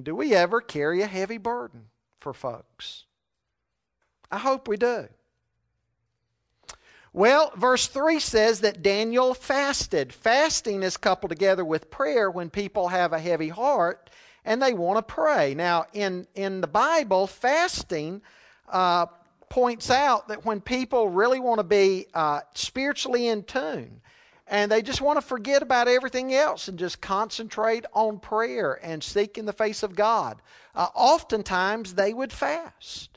Do 0.02 0.16
we 0.16 0.34
ever 0.34 0.62
carry 0.62 1.02
a 1.02 1.08
heavy 1.08 1.38
burden 1.38 1.86
for 2.20 2.34
folks? 2.34 3.06
I 4.32 4.40
hope 4.40 4.68
we 4.68 4.78
do. 4.78 5.08
Well, 7.16 7.52
verse 7.56 7.86
3 7.86 8.20
says 8.20 8.62
that 8.62 8.82
Daniel 8.82 9.36
fasted. 9.36 10.12
Fasting 10.12 10.82
is 10.82 10.98
coupled 10.98 11.30
together 11.30 11.64
with 11.64 11.92
prayer 11.92 12.30
when 12.32 12.50
people 12.50 12.88
have 12.88 13.14
a 13.14 13.20
heavy 13.20 13.50
heart 13.50 14.10
and 14.44 14.62
they 14.62 14.74
want 14.74 14.98
to 14.98 15.14
pray. 15.14 15.54
Now, 15.54 15.86
in, 15.94 16.28
in 16.34 16.60
the 16.60 16.68
Bible, 16.68 17.28
fasting 17.28 18.24
uh, 18.68 19.06
points 19.48 19.92
out 19.92 20.28
that 20.30 20.44
when 20.44 20.60
people 20.60 21.08
really 21.08 21.40
want 21.40 21.60
to 21.60 21.64
be 21.64 22.08
uh, 22.16 22.42
spiritually 22.56 23.28
in 23.28 23.44
tune, 23.44 24.02
and 24.48 24.72
they 24.72 24.82
just 24.82 25.00
want 25.00 25.18
to 25.18 25.22
forget 25.22 25.62
about 25.62 25.88
everything 25.88 26.34
else 26.34 26.68
and 26.68 26.78
just 26.78 27.00
concentrate 27.00 27.86
on 27.94 28.20
prayer 28.20 28.80
and 28.84 29.04
seek 29.04 29.38
in 29.38 29.46
the 29.46 29.54
face 29.54 29.84
of 29.84 29.96
God. 29.96 30.42
Uh, 30.76 30.88
oftentimes 30.96 31.94
they 31.94 32.14
would 32.14 32.34
fast. 32.34 33.13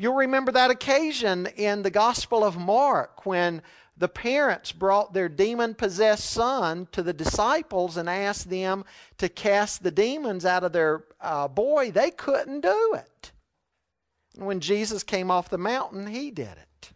You'll 0.00 0.14
remember 0.14 0.50
that 0.52 0.70
occasion 0.70 1.46
in 1.58 1.82
the 1.82 1.90
Gospel 1.90 2.42
of 2.42 2.56
Mark 2.56 3.26
when 3.26 3.60
the 3.98 4.08
parents 4.08 4.72
brought 4.72 5.12
their 5.12 5.28
demon 5.28 5.74
possessed 5.74 6.30
son 6.30 6.88
to 6.92 7.02
the 7.02 7.12
disciples 7.12 7.98
and 7.98 8.08
asked 8.08 8.48
them 8.48 8.86
to 9.18 9.28
cast 9.28 9.82
the 9.82 9.90
demons 9.90 10.46
out 10.46 10.64
of 10.64 10.72
their 10.72 11.04
uh, 11.20 11.48
boy. 11.48 11.90
They 11.90 12.10
couldn't 12.10 12.62
do 12.62 12.94
it. 12.94 13.32
And 14.38 14.46
when 14.46 14.60
Jesus 14.60 15.02
came 15.02 15.30
off 15.30 15.50
the 15.50 15.58
mountain, 15.58 16.06
he 16.06 16.30
did 16.30 16.56
it. 16.56 16.92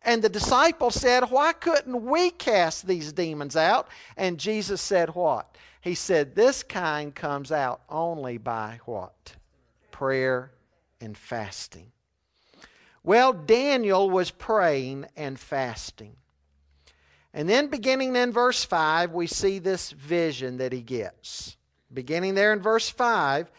And 0.00 0.22
the 0.22 0.30
disciples 0.30 0.94
said, 0.94 1.24
Why 1.24 1.52
couldn't 1.52 2.06
we 2.06 2.30
cast 2.30 2.86
these 2.86 3.12
demons 3.12 3.54
out? 3.54 3.86
And 4.16 4.40
Jesus 4.40 4.80
said, 4.80 5.14
What? 5.14 5.58
He 5.82 5.94
said, 5.94 6.34
This 6.34 6.62
kind 6.62 7.14
comes 7.14 7.52
out 7.52 7.82
only 7.90 8.38
by 8.38 8.80
what? 8.86 9.36
Prayer 9.90 10.52
and 11.02 11.18
fasting. 11.18 11.90
Well, 13.04 13.34
Daniel 13.34 14.08
was 14.08 14.30
praying 14.30 15.04
and 15.14 15.38
fasting. 15.38 16.16
And 17.34 17.48
then, 17.48 17.66
beginning 17.66 18.16
in 18.16 18.32
verse 18.32 18.64
5, 18.64 19.12
we 19.12 19.26
see 19.26 19.58
this 19.58 19.90
vision 19.90 20.56
that 20.56 20.72
he 20.72 20.80
gets. 20.80 21.58
Beginning 21.92 22.34
there 22.34 22.52
in 22.52 22.62
verse 22.62 22.88
5, 22.88 23.50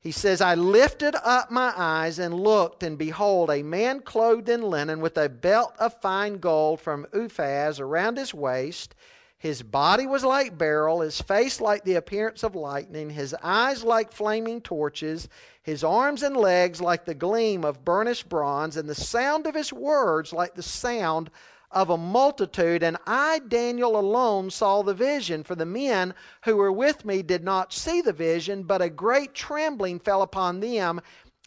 he 0.00 0.10
says, 0.10 0.40
I 0.40 0.54
lifted 0.54 1.14
up 1.22 1.50
my 1.50 1.72
eyes 1.76 2.18
and 2.18 2.34
looked, 2.34 2.82
and 2.82 2.98
behold, 2.98 3.50
a 3.50 3.62
man 3.62 4.00
clothed 4.00 4.48
in 4.48 4.62
linen 4.62 5.00
with 5.00 5.16
a 5.16 5.28
belt 5.28 5.74
of 5.78 6.00
fine 6.00 6.38
gold 6.38 6.80
from 6.80 7.06
Uphaz 7.12 7.78
around 7.78 8.16
his 8.16 8.34
waist. 8.34 8.94
His 9.40 9.62
body 9.62 10.06
was 10.06 10.22
like 10.22 10.58
beryl, 10.58 11.00
his 11.00 11.22
face 11.22 11.62
like 11.62 11.82
the 11.82 11.94
appearance 11.94 12.42
of 12.42 12.54
lightning, 12.54 13.08
his 13.08 13.34
eyes 13.42 13.82
like 13.82 14.12
flaming 14.12 14.60
torches, 14.60 15.30
his 15.62 15.82
arms 15.82 16.22
and 16.22 16.36
legs 16.36 16.82
like 16.82 17.06
the 17.06 17.14
gleam 17.14 17.64
of 17.64 17.82
burnished 17.82 18.28
bronze, 18.28 18.76
and 18.76 18.86
the 18.86 18.94
sound 18.94 19.46
of 19.46 19.54
his 19.54 19.72
words 19.72 20.34
like 20.34 20.56
the 20.56 20.62
sound 20.62 21.30
of 21.70 21.88
a 21.88 21.96
multitude, 21.96 22.82
and 22.82 22.98
I, 23.06 23.38
Daniel, 23.38 23.98
alone 23.98 24.50
saw 24.50 24.82
the 24.82 24.92
vision, 24.92 25.42
for 25.42 25.54
the 25.54 25.64
men 25.64 26.12
who 26.44 26.56
were 26.56 26.70
with 26.70 27.06
me 27.06 27.22
did 27.22 27.42
not 27.42 27.72
see 27.72 28.02
the 28.02 28.12
vision, 28.12 28.64
but 28.64 28.82
a 28.82 28.90
great 28.90 29.32
trembling 29.32 30.00
fell 30.00 30.20
upon 30.20 30.60
them, 30.60 31.00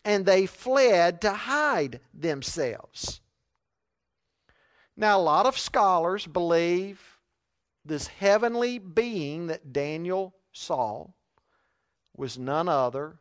and 0.03 0.25
they 0.25 0.47
fled 0.47 1.21
to 1.21 1.31
hide 1.31 1.99
themselves. 2.11 3.21
Now, 4.97 5.19
a 5.19 5.21
lot 5.21 5.45
of 5.45 5.59
scholars 5.59 6.25
believe 6.25 7.12
this 7.85 8.07
heavenly 8.07 8.77
being 8.77 9.47
that 9.47 9.73
Daniel 9.73 10.35
saw 10.51 11.07
was 12.15 12.37
none 12.37 12.69
other 12.69 13.19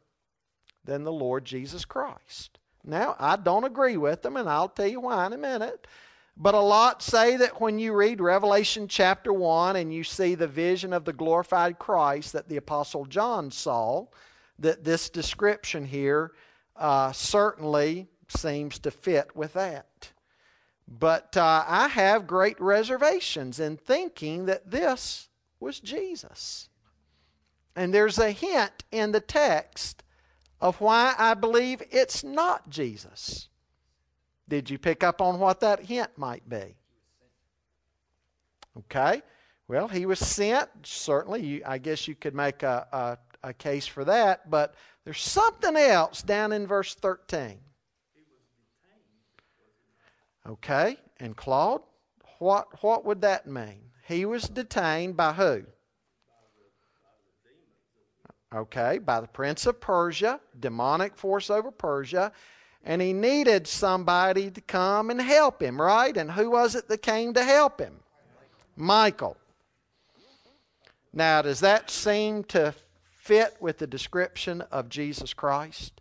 than 0.84 1.04
the 1.04 1.12
Lord 1.12 1.44
Jesus 1.44 1.84
Christ. 1.84 2.58
Now, 2.84 3.16
I 3.18 3.36
don't 3.36 3.64
agree 3.64 3.96
with 3.96 4.22
them, 4.22 4.36
and 4.36 4.48
I'll 4.48 4.68
tell 4.68 4.86
you 4.86 5.00
why 5.00 5.26
in 5.26 5.32
a 5.32 5.38
minute. 5.38 5.86
But 6.36 6.54
a 6.54 6.60
lot 6.60 7.02
say 7.02 7.36
that 7.36 7.60
when 7.60 7.78
you 7.78 7.92
read 7.92 8.20
Revelation 8.20 8.88
chapter 8.88 9.32
1 9.32 9.76
and 9.76 9.92
you 9.92 10.02
see 10.02 10.34
the 10.34 10.48
vision 10.48 10.92
of 10.92 11.04
the 11.04 11.12
glorified 11.12 11.78
Christ 11.78 12.32
that 12.32 12.48
the 12.48 12.56
Apostle 12.56 13.04
John 13.04 13.50
saw, 13.50 14.06
that 14.58 14.82
this 14.82 15.10
description 15.10 15.84
here 15.84 16.32
uh, 16.76 17.12
certainly 17.12 18.08
seems 18.28 18.78
to 18.80 18.90
fit 18.90 19.36
with 19.36 19.52
that. 19.52 20.11
But 20.98 21.38
uh, 21.38 21.64
I 21.66 21.88
have 21.88 22.26
great 22.26 22.60
reservations 22.60 23.58
in 23.58 23.78
thinking 23.78 24.44
that 24.46 24.70
this 24.70 25.28
was 25.58 25.80
Jesus. 25.80 26.68
And 27.74 27.94
there's 27.94 28.18
a 28.18 28.30
hint 28.30 28.84
in 28.90 29.12
the 29.12 29.20
text 29.20 30.02
of 30.60 30.80
why 30.82 31.14
I 31.18 31.32
believe 31.32 31.82
it's 31.90 32.22
not 32.22 32.68
Jesus. 32.68 33.48
Did 34.48 34.68
you 34.68 34.78
pick 34.78 35.02
up 35.02 35.22
on 35.22 35.38
what 35.38 35.60
that 35.60 35.80
hint 35.80 36.10
might 36.16 36.46
be? 36.46 36.76
Okay. 38.76 39.22
Well, 39.68 39.88
he 39.88 40.04
was 40.04 40.18
sent. 40.18 40.68
Certainly, 40.82 41.42
you, 41.42 41.62
I 41.64 41.78
guess 41.78 42.06
you 42.06 42.14
could 42.14 42.34
make 42.34 42.62
a, 42.62 42.86
a, 43.42 43.48
a 43.48 43.54
case 43.54 43.86
for 43.86 44.04
that. 44.04 44.50
But 44.50 44.74
there's 45.04 45.22
something 45.22 45.74
else 45.74 46.20
down 46.20 46.52
in 46.52 46.66
verse 46.66 46.94
13. 46.94 47.58
Okay. 50.48 50.96
And 51.18 51.36
Claude, 51.36 51.82
what, 52.38 52.82
what 52.82 53.04
would 53.04 53.20
that 53.22 53.46
mean? 53.46 53.80
He 54.06 54.24
was 54.24 54.48
detained 54.48 55.16
by 55.16 55.32
who? 55.32 55.64
Okay, 58.54 58.98
by 58.98 59.20
the 59.20 59.28
prince 59.28 59.64
of 59.64 59.80
Persia, 59.80 60.38
demonic 60.60 61.16
force 61.16 61.48
over 61.48 61.70
Persia 61.70 62.32
and 62.84 63.00
he 63.00 63.12
needed 63.12 63.66
somebody 63.66 64.50
to 64.50 64.60
come 64.60 65.10
and 65.10 65.20
help 65.20 65.62
him, 65.62 65.80
right? 65.80 66.16
And 66.16 66.30
who 66.30 66.50
was 66.50 66.74
it 66.74 66.88
that 66.88 67.02
came 67.02 67.32
to 67.34 67.44
help 67.44 67.80
him? 67.80 68.00
Michael. 68.76 69.36
Now, 71.12 71.42
does 71.42 71.60
that 71.60 71.90
seem 71.90 72.42
to 72.44 72.74
fit 73.14 73.54
with 73.60 73.78
the 73.78 73.86
description 73.86 74.62
of 74.72 74.88
Jesus 74.88 75.34
Christ? 75.34 76.00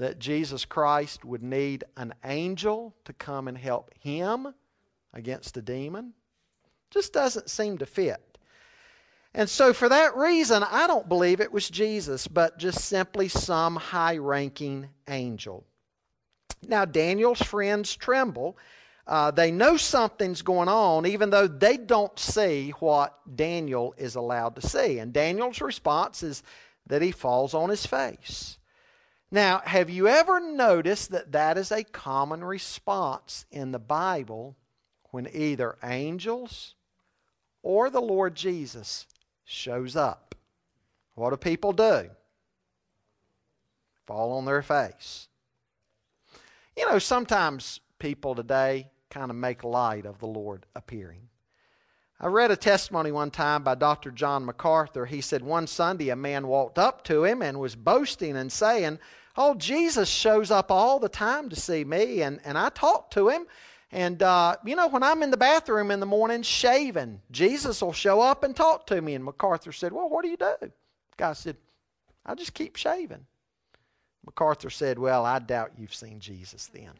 That 0.00 0.18
Jesus 0.18 0.64
Christ 0.64 1.26
would 1.26 1.42
need 1.42 1.84
an 1.94 2.14
angel 2.24 2.94
to 3.04 3.12
come 3.12 3.48
and 3.48 3.58
help 3.58 3.92
him 4.00 4.54
against 5.12 5.58
a 5.58 5.60
demon? 5.60 6.14
Just 6.88 7.12
doesn't 7.12 7.50
seem 7.50 7.76
to 7.76 7.84
fit. 7.84 8.38
And 9.34 9.46
so, 9.46 9.74
for 9.74 9.90
that 9.90 10.16
reason, 10.16 10.62
I 10.62 10.86
don't 10.86 11.06
believe 11.06 11.42
it 11.42 11.52
was 11.52 11.68
Jesus, 11.68 12.26
but 12.26 12.56
just 12.56 12.80
simply 12.80 13.28
some 13.28 13.76
high 13.76 14.16
ranking 14.16 14.88
angel. 15.06 15.66
Now, 16.66 16.86
Daniel's 16.86 17.42
friends 17.42 17.94
tremble. 17.94 18.56
Uh, 19.06 19.30
they 19.30 19.50
know 19.50 19.76
something's 19.76 20.40
going 20.40 20.68
on, 20.68 21.04
even 21.04 21.28
though 21.28 21.46
they 21.46 21.76
don't 21.76 22.18
see 22.18 22.70
what 22.78 23.18
Daniel 23.36 23.94
is 23.98 24.14
allowed 24.14 24.56
to 24.56 24.66
see. 24.66 24.98
And 24.98 25.12
Daniel's 25.12 25.60
response 25.60 26.22
is 26.22 26.42
that 26.86 27.02
he 27.02 27.10
falls 27.10 27.52
on 27.52 27.68
his 27.68 27.84
face. 27.84 28.56
Now, 29.30 29.62
have 29.64 29.88
you 29.88 30.08
ever 30.08 30.40
noticed 30.40 31.12
that 31.12 31.32
that 31.32 31.56
is 31.56 31.70
a 31.70 31.84
common 31.84 32.42
response 32.42 33.44
in 33.50 33.70
the 33.70 33.78
Bible 33.78 34.56
when 35.10 35.28
either 35.32 35.76
angels 35.84 36.74
or 37.62 37.90
the 37.90 38.00
Lord 38.00 38.34
Jesus 38.34 39.06
shows 39.44 39.94
up? 39.94 40.34
What 41.14 41.30
do 41.30 41.36
people 41.36 41.72
do? 41.72 42.10
Fall 44.06 44.32
on 44.32 44.46
their 44.46 44.62
face. 44.62 45.28
You 46.76 46.88
know, 46.88 46.98
sometimes 46.98 47.78
people 48.00 48.34
today 48.34 48.90
kind 49.10 49.30
of 49.30 49.36
make 49.36 49.62
light 49.62 50.06
of 50.06 50.18
the 50.18 50.26
Lord 50.26 50.66
appearing. 50.74 51.28
I 52.18 52.26
read 52.26 52.50
a 52.50 52.56
testimony 52.56 53.12
one 53.12 53.30
time 53.30 53.62
by 53.62 53.76
Dr. 53.76 54.10
John 54.10 54.44
MacArthur. 54.44 55.06
He 55.06 55.20
said 55.20 55.42
one 55.42 55.66
Sunday 55.66 56.10
a 56.10 56.16
man 56.16 56.48
walked 56.48 56.78
up 56.78 57.02
to 57.04 57.24
him 57.24 57.40
and 57.42 57.58
was 57.58 57.76
boasting 57.76 58.36
and 58.36 58.52
saying, 58.52 58.98
Oh, 59.42 59.54
Jesus 59.54 60.10
shows 60.10 60.50
up 60.50 60.70
all 60.70 60.98
the 60.98 61.08
time 61.08 61.48
to 61.48 61.56
see 61.56 61.82
me. 61.82 62.20
And, 62.20 62.40
and 62.44 62.58
I 62.58 62.68
talk 62.68 63.10
to 63.12 63.30
him. 63.30 63.46
And, 63.90 64.22
uh, 64.22 64.56
you 64.66 64.76
know, 64.76 64.86
when 64.88 65.02
I'm 65.02 65.22
in 65.22 65.30
the 65.30 65.38
bathroom 65.38 65.90
in 65.90 65.98
the 65.98 66.04
morning 66.04 66.42
shaving, 66.42 67.22
Jesus 67.30 67.80
will 67.80 67.94
show 67.94 68.20
up 68.20 68.44
and 68.44 68.54
talk 68.54 68.86
to 68.88 69.00
me. 69.00 69.14
And 69.14 69.24
MacArthur 69.24 69.72
said, 69.72 69.94
Well, 69.94 70.10
what 70.10 70.24
do 70.24 70.28
you 70.28 70.36
do? 70.36 70.70
Guy 71.16 71.32
said, 71.32 71.56
I 72.26 72.34
just 72.34 72.52
keep 72.52 72.76
shaving. 72.76 73.24
MacArthur 74.26 74.68
said, 74.68 74.98
Well, 74.98 75.24
I 75.24 75.38
doubt 75.38 75.72
you've 75.78 75.94
seen 75.94 76.20
Jesus 76.20 76.66
then. 76.66 76.92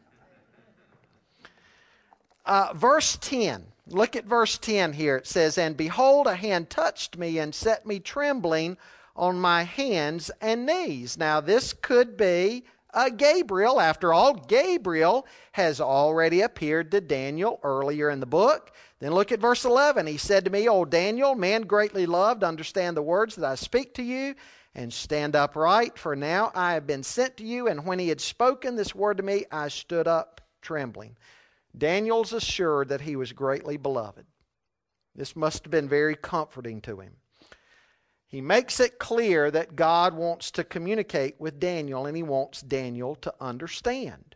Uh, 2.43 2.73
verse 2.73 3.19
10. 3.21 3.67
Look 3.85 4.15
at 4.15 4.25
verse 4.25 4.57
10 4.57 4.93
here. 4.93 5.17
It 5.17 5.27
says, 5.27 5.59
And 5.59 5.77
behold, 5.77 6.25
a 6.25 6.33
hand 6.33 6.71
touched 6.71 7.19
me 7.19 7.37
and 7.37 7.53
set 7.53 7.85
me 7.85 7.99
trembling 7.99 8.77
on 9.15 9.39
my 9.39 9.63
hands 9.63 10.31
and 10.41 10.65
knees. 10.65 11.17
Now, 11.17 11.41
this 11.41 11.73
could 11.73 12.17
be 12.17 12.63
uh, 12.93 13.09
Gabriel. 13.09 13.79
After 13.79 14.13
all, 14.13 14.33
Gabriel 14.33 15.25
has 15.53 15.79
already 15.79 16.41
appeared 16.41 16.91
to 16.91 17.01
Daniel 17.01 17.59
earlier 17.63 18.09
in 18.09 18.19
the 18.19 18.25
book. 18.25 18.71
Then 18.99 19.13
look 19.13 19.31
at 19.31 19.39
verse 19.39 19.65
11. 19.65 20.07
He 20.07 20.17
said 20.17 20.45
to 20.45 20.51
me, 20.51 20.67
O 20.67 20.85
Daniel, 20.85 21.35
man 21.35 21.61
greatly 21.61 22.05
loved, 22.05 22.43
understand 22.43 22.95
the 22.95 23.01
words 23.01 23.35
that 23.35 23.49
I 23.49 23.55
speak 23.55 23.93
to 23.95 24.03
you 24.03 24.35
and 24.75 24.93
stand 24.93 25.35
upright, 25.35 25.97
for 25.97 26.15
now 26.15 26.51
I 26.55 26.73
have 26.73 26.87
been 26.87 27.03
sent 27.03 27.37
to 27.37 27.43
you. 27.43 27.67
And 27.67 27.85
when 27.85 27.99
he 27.99 28.09
had 28.09 28.21
spoken 28.21 28.75
this 28.75 28.95
word 28.95 29.17
to 29.17 29.23
me, 29.23 29.45
I 29.51 29.67
stood 29.67 30.07
up 30.07 30.41
trembling. 30.61 31.17
Daniel's 31.77 32.33
assured 32.33 32.89
that 32.89 33.01
he 33.01 33.15
was 33.15 33.33
greatly 33.33 33.77
beloved. 33.77 34.25
This 35.15 35.35
must 35.35 35.65
have 35.65 35.71
been 35.71 35.89
very 35.89 36.15
comforting 36.15 36.79
to 36.81 36.99
him. 36.99 37.13
He 38.31 38.39
makes 38.39 38.79
it 38.79 38.97
clear 38.97 39.51
that 39.51 39.75
God 39.75 40.13
wants 40.13 40.51
to 40.51 40.63
communicate 40.63 41.35
with 41.37 41.59
Daniel 41.59 42.05
and 42.05 42.15
he 42.15 42.23
wants 42.23 42.61
Daniel 42.61 43.15
to 43.15 43.33
understand. 43.41 44.35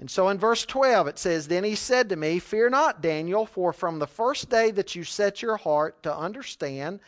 And 0.00 0.10
so 0.10 0.28
in 0.28 0.38
verse 0.38 0.66
12 0.66 1.06
it 1.06 1.18
says, 1.20 1.46
Then 1.46 1.62
he 1.62 1.76
said 1.76 2.08
to 2.08 2.16
me, 2.16 2.40
Fear 2.40 2.70
not, 2.70 3.00
Daniel, 3.00 3.46
for 3.46 3.72
from 3.72 4.00
the 4.00 4.08
first 4.08 4.50
day 4.50 4.72
that 4.72 4.96
you 4.96 5.04
set 5.04 5.40
your 5.40 5.56
heart 5.56 6.02
to 6.02 6.14
understand 6.14 6.98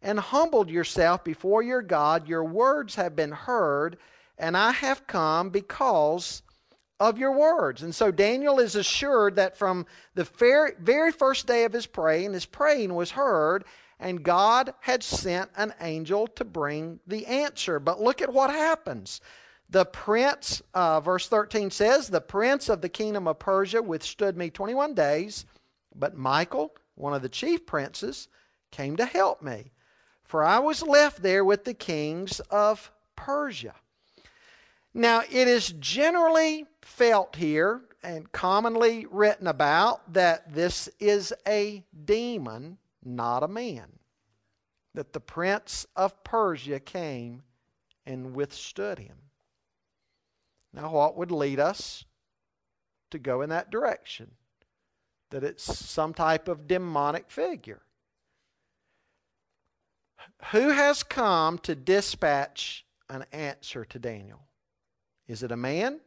and 0.00 0.20
humbled 0.20 0.70
yourself 0.70 1.24
before 1.24 1.62
your 1.64 1.82
God, 1.82 2.28
your 2.28 2.44
words 2.44 2.94
have 2.94 3.16
been 3.16 3.32
heard, 3.32 3.96
and 4.38 4.56
I 4.56 4.70
have 4.70 5.08
come 5.08 5.50
because 5.50 6.44
of 7.00 7.18
your 7.18 7.32
words. 7.32 7.82
And 7.82 7.92
so 7.92 8.12
Daniel 8.12 8.60
is 8.60 8.76
assured 8.76 9.34
that 9.36 9.56
from 9.56 9.86
the 10.14 10.24
very 10.78 11.10
first 11.10 11.48
day 11.48 11.64
of 11.64 11.72
his 11.72 11.86
praying, 11.86 12.34
his 12.34 12.46
praying 12.46 12.94
was 12.94 13.10
heard, 13.10 13.64
and 13.98 14.22
God 14.22 14.74
had 14.80 15.02
sent 15.02 15.50
an 15.56 15.74
angel 15.80 16.26
to 16.28 16.44
bring 16.44 17.00
the 17.06 17.26
answer. 17.26 17.78
But 17.78 18.00
look 18.00 18.20
at 18.20 18.32
what 18.32 18.50
happens. 18.50 19.20
The 19.70 19.84
prince, 19.84 20.62
uh, 20.74 21.00
verse 21.00 21.28
13 21.28 21.70
says, 21.70 22.08
The 22.08 22.20
prince 22.20 22.68
of 22.68 22.80
the 22.80 22.88
kingdom 22.88 23.26
of 23.26 23.38
Persia 23.38 23.82
withstood 23.82 24.36
me 24.36 24.50
21 24.50 24.94
days, 24.94 25.46
but 25.94 26.16
Michael, 26.16 26.74
one 26.94 27.14
of 27.14 27.22
the 27.22 27.28
chief 27.28 27.66
princes, 27.66 28.28
came 28.70 28.96
to 28.96 29.06
help 29.06 29.42
me. 29.42 29.72
For 30.24 30.42
I 30.42 30.58
was 30.58 30.82
left 30.82 31.22
there 31.22 31.44
with 31.44 31.64
the 31.64 31.74
kings 31.74 32.40
of 32.50 32.90
Persia. 33.16 33.74
Now, 34.92 35.22
it 35.30 35.48
is 35.48 35.74
generally 35.80 36.66
felt 36.82 37.36
here 37.36 37.82
and 38.02 38.30
commonly 38.30 39.06
written 39.10 39.46
about 39.46 40.12
that 40.12 40.54
this 40.54 40.88
is 41.00 41.32
a 41.48 41.82
demon, 42.04 42.78
not 43.04 43.42
a 43.42 43.48
man. 43.48 43.98
That 44.94 45.12
the 45.12 45.20
prince 45.20 45.86
of 45.96 46.22
Persia 46.24 46.80
came 46.80 47.42
and 48.06 48.34
withstood 48.34 48.98
him. 48.98 49.16
Now, 50.72 50.90
what 50.92 51.16
would 51.16 51.30
lead 51.30 51.60
us 51.60 52.04
to 53.10 53.18
go 53.18 53.42
in 53.42 53.50
that 53.50 53.70
direction? 53.70 54.32
That 55.30 55.44
it's 55.44 55.64
some 55.64 56.14
type 56.14 56.48
of 56.48 56.68
demonic 56.68 57.30
figure. 57.30 57.82
Who 60.52 60.70
has 60.70 61.02
come 61.02 61.58
to 61.58 61.74
dispatch 61.74 62.84
an 63.08 63.24
answer 63.32 63.84
to 63.84 63.98
Daniel? 63.98 64.40
Is 65.26 65.42
it 65.42 65.52
a 65.52 65.56
man? 65.56 66.00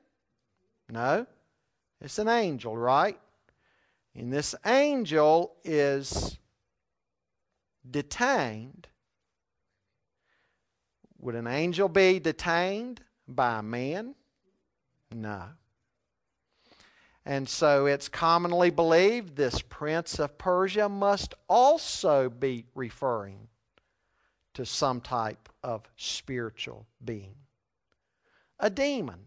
No. 0.90 1.26
It's 2.02 2.20
an 2.20 2.28
angel, 2.28 2.78
right? 2.78 3.20
And 4.16 4.32
this 4.32 4.54
angel 4.66 5.56
is 5.64 6.38
detained. 7.89 8.88
Would 11.19 11.36
an 11.36 11.47
angel 11.47 11.89
be 11.89 12.19
detained 12.19 13.02
by 13.28 13.60
a 13.60 13.63
man? 13.63 14.15
No. 15.13 15.43
And 17.26 17.50
so 17.50 17.88
it's 17.88 18.08
commonly 18.08 18.69
believed 18.69 19.36
this 19.36 19.62
prince 19.62 20.19
of 20.19 20.38
Persia 20.38 20.88
must 20.88 21.34
also 21.50 22.30
be 22.30 22.65
referring 22.73 23.50
to 24.54 24.65
some 24.65 25.02
type 25.02 25.50
of 25.63 25.84
spiritual 25.97 26.88
being 27.04 27.36
a 28.60 28.69
demon 28.69 29.19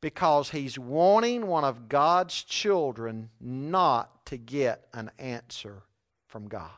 because 0.00 0.50
he's 0.50 0.78
wanting 0.78 1.46
one 1.46 1.64
of 1.64 1.88
God's 1.88 2.42
children 2.42 3.30
not 3.40 4.26
to 4.26 4.36
get 4.36 4.86
an 4.92 5.10
answer 5.18 5.82
from 6.26 6.48
God. 6.48 6.70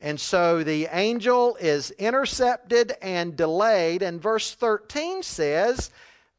And 0.00 0.20
so 0.20 0.62
the 0.62 0.86
angel 0.92 1.56
is 1.56 1.90
intercepted 1.92 2.94
and 3.02 3.36
delayed, 3.36 4.02
and 4.02 4.22
verse 4.22 4.54
13 4.54 5.22
says 5.22 5.90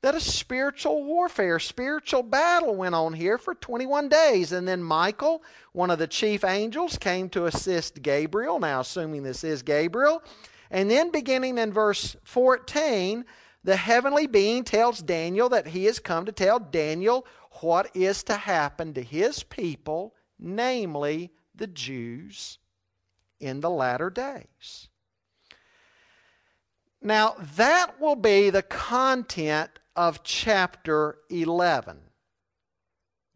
that 0.02 0.16
a 0.16 0.20
spiritual 0.20 1.04
warfare, 1.04 1.60
spiritual 1.60 2.24
battle 2.24 2.74
went 2.76 2.96
on 2.96 3.12
here 3.12 3.38
for 3.38 3.54
21 3.56 4.08
days. 4.08 4.54
And 4.54 4.66
then 4.66 4.82
Michael, 4.82 5.44
one 5.74 5.92
of 5.92 6.00
the 6.00 6.08
chief 6.08 6.46
angels, 6.46 6.98
came 6.98 7.28
to 7.30 7.48
assist 7.48 8.02
Gabriel, 8.02 8.60
now 8.60 8.80
assuming 8.80 9.24
this 9.24 9.44
is 9.44 9.62
Gabriel. 9.62 10.24
And 10.72 10.90
then 10.90 11.12
beginning 11.12 11.58
in 11.58 11.74
verse 11.74 12.16
14, 12.24 13.26
the 13.66 13.76
heavenly 13.76 14.28
being 14.28 14.64
tells 14.64 15.02
Daniel 15.02 15.50
that 15.50 15.68
he 15.68 15.84
has 15.86 16.00
come 16.00 16.26
to 16.26 16.32
tell 16.32 16.60
Daniel 16.60 17.26
what 17.62 17.94
is 17.94 18.24
to 18.24 18.36
happen 18.36 18.94
to 18.94 19.02
his 19.02 19.44
people, 19.44 20.16
namely 20.40 21.32
the 21.56 21.68
Jews, 21.68 22.58
in 23.40 23.60
the 23.62 23.70
latter 23.70 24.10
days. 24.10 24.88
Now, 27.02 27.36
that 27.56 28.00
will 28.00 28.16
be 28.16 28.50
the 28.50 28.64
content 28.64 29.72
of 29.96 30.24
chapter 30.24 31.20
11. 31.30 32.00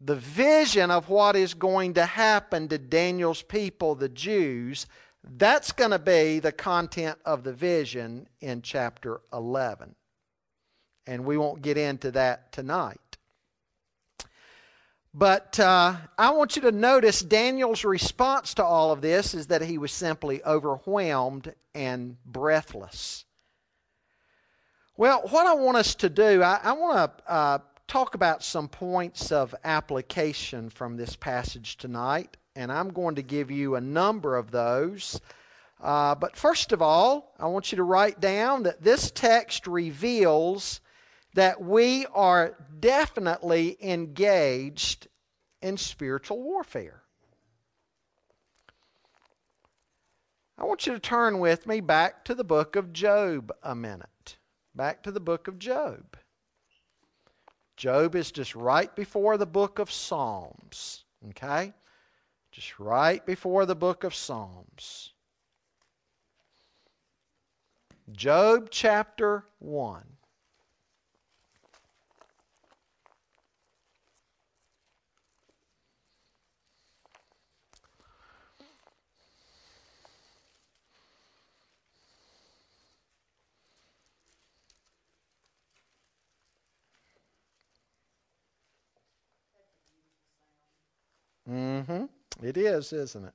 The 0.00 0.16
vision 0.16 0.90
of 0.90 1.08
what 1.08 1.34
is 1.34 1.54
going 1.54 1.94
to 1.94 2.04
happen 2.04 2.68
to 2.68 2.78
Daniel's 2.78 3.42
people, 3.42 3.94
the 3.94 4.08
Jews, 4.08 4.86
that's 5.22 5.72
going 5.72 5.92
to 5.92 5.98
be 5.98 6.40
the 6.40 6.52
content 6.52 7.18
of 7.24 7.42
the 7.44 7.54
vision 7.54 8.28
in 8.40 8.60
chapter 8.60 9.22
11 9.32 9.94
and 11.06 11.24
we 11.24 11.36
won't 11.36 11.62
get 11.62 11.76
into 11.76 12.10
that 12.12 12.52
tonight. 12.52 13.00
But 15.16 15.60
uh, 15.60 15.94
I 16.18 16.30
want 16.30 16.56
you 16.56 16.62
to 16.62 16.72
notice 16.72 17.20
Daniel's 17.20 17.84
response 17.84 18.52
to 18.54 18.64
all 18.64 18.90
of 18.90 19.00
this 19.00 19.32
is 19.32 19.46
that 19.46 19.62
he 19.62 19.78
was 19.78 19.92
simply 19.92 20.42
overwhelmed 20.42 21.54
and 21.72 22.16
breathless. 22.26 23.24
Well, 24.96 25.22
what 25.30 25.46
I 25.46 25.54
want 25.54 25.76
us 25.76 25.94
to 25.96 26.08
do, 26.08 26.42
I, 26.42 26.58
I 26.64 26.72
want 26.72 27.16
to 27.16 27.32
uh, 27.32 27.58
talk 27.86 28.16
about 28.16 28.42
some 28.42 28.66
points 28.66 29.30
of 29.30 29.54
application 29.62 30.68
from 30.68 30.96
this 30.96 31.14
passage 31.14 31.76
tonight, 31.76 32.36
and 32.56 32.72
I'm 32.72 32.88
going 32.88 33.14
to 33.14 33.22
give 33.22 33.52
you 33.52 33.76
a 33.76 33.80
number 33.80 34.36
of 34.36 34.50
those. 34.50 35.20
Uh, 35.80 36.16
but 36.16 36.36
first 36.36 36.72
of 36.72 36.82
all, 36.82 37.34
I 37.38 37.46
want 37.46 37.70
you 37.70 37.76
to 37.76 37.84
write 37.84 38.18
down 38.18 38.64
that 38.64 38.82
this 38.82 39.12
text 39.12 39.68
reveals 39.68 40.80
that 41.34 41.60
we 41.60 42.06
are 42.06 42.56
definitely 42.80 43.76
engaged 43.80 45.08
in 45.60 45.76
spiritual 45.76 46.42
warfare. 46.42 47.02
I 50.56 50.64
want 50.64 50.86
you 50.86 50.92
to 50.92 51.00
turn 51.00 51.40
with 51.40 51.66
me 51.66 51.80
back 51.80 52.24
to 52.26 52.34
the 52.34 52.44
book 52.44 52.76
of 52.76 52.92
Job 52.92 53.52
a 53.62 53.74
minute. 53.74 54.36
Back 54.74 55.02
to 55.02 55.10
the 55.10 55.20
book 55.20 55.48
of 55.48 55.58
Job. 55.58 56.16
Job 57.76 58.14
is 58.14 58.30
just 58.30 58.54
right 58.54 58.94
before 58.94 59.36
the 59.36 59.46
book 59.46 59.80
of 59.80 59.90
Psalms. 59.90 61.04
Okay? 61.30 61.72
Just 62.52 62.78
right 62.78 63.24
before 63.26 63.66
the 63.66 63.74
book 63.74 64.04
of 64.04 64.14
Psalms. 64.14 65.12
Job 68.12 68.68
chapter 68.70 69.46
1. 69.58 70.04
Mm-hmm. 91.50 92.04
It 92.42 92.56
is, 92.56 92.92
isn't 92.92 93.24
it? 93.24 93.34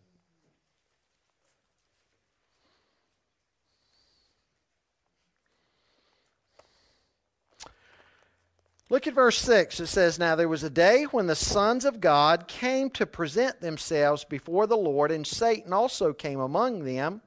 Look 8.91 9.05
at 9.05 9.13
verse 9.13 9.37
6. 9.37 9.79
It 9.81 9.87
says, 9.87 10.17
Now 10.17 10.35
there 10.35 10.49
was 10.49 10.63
a 10.63 10.69
day 10.69 11.03
when 11.03 11.27
the 11.27 11.35
sons 11.35 11.85
of 11.85 12.01
God 12.01 12.47
came 12.47 12.89
to 12.91 13.05
present 13.05 13.61
themselves 13.61 14.23
before 14.23 14.65
the 14.65 14.77
Lord, 14.77 15.11
and 15.11 15.25
Satan 15.25 15.73
also 15.73 16.11
came 16.11 16.39
among 16.39 16.83
them. 16.83 17.21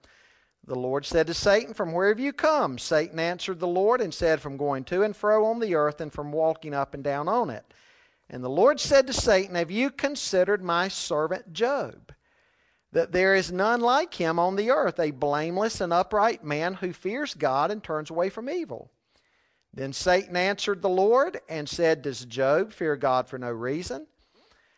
The 0.67 0.75
Lord 0.75 1.07
said 1.07 1.29
to 1.29 1.35
Satan, 1.35 1.73
From 1.73 1.93
where 1.93 2.09
have 2.09 2.19
you 2.19 2.33
come? 2.33 2.79
Satan 2.79 3.21
answered 3.21 3.61
the 3.61 3.69
Lord 3.69 4.01
and 4.01 4.13
said, 4.13 4.41
From 4.41 4.57
going 4.57 4.83
to 4.85 5.05
and 5.05 5.15
fro 5.15 5.45
on 5.47 5.61
the 5.61 5.77
earth, 5.77 6.01
and 6.01 6.13
from 6.13 6.33
walking 6.33 6.75
up 6.75 6.95
and 6.95 7.05
down 7.05 7.29
on 7.29 7.49
it. 7.49 7.65
And 8.33 8.43
the 8.43 8.49
Lord 8.49 8.81
said 8.81 9.07
to 9.07 9.13
Satan, 9.13 9.57
Have 9.57 9.71
you 9.71 9.91
considered 9.91 10.65
my 10.65 10.89
servant 10.89 11.53
Job? 11.53 12.15
That 12.91 13.13
there 13.13 13.35
is 13.35 13.53
none 13.53 13.83
like 13.83 14.15
him 14.15 14.39
on 14.39 14.57
the 14.57 14.71
earth, 14.71 14.99
a 14.99 15.11
blameless 15.11 15.83
and 15.83 15.93
upright 15.93 16.43
man 16.43 16.75
who 16.75 16.95
fears 16.95 17.35
God 17.35 17.71
and 17.71 17.85
turns 17.85 18.09
away 18.09 18.31
from 18.31 18.49
evil. 18.49 18.91
Then 19.75 19.93
Satan 19.93 20.37
answered 20.37 20.81
the 20.81 20.89
Lord 20.89 21.41
and 21.49 21.69
said, 21.69 22.01
Does 22.01 22.25
Job 22.25 22.73
fear 22.73 22.97
God 22.97 23.29
for 23.29 23.39
no 23.39 23.51
reason? 23.51 24.07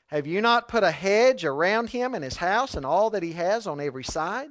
Have 0.09 0.27
you 0.27 0.41
not 0.41 0.69
put 0.69 0.83
a 0.83 0.91
hedge 0.91 1.45
around 1.45 1.91
him 1.91 2.15
and 2.15 2.23
his 2.25 2.37
house 2.37 2.75
and 2.75 2.85
all 2.85 3.11
that 3.11 3.23
he 3.23 3.33
has 3.33 3.69
on 3.69 3.81
every 3.81 4.05
side? 4.05 4.51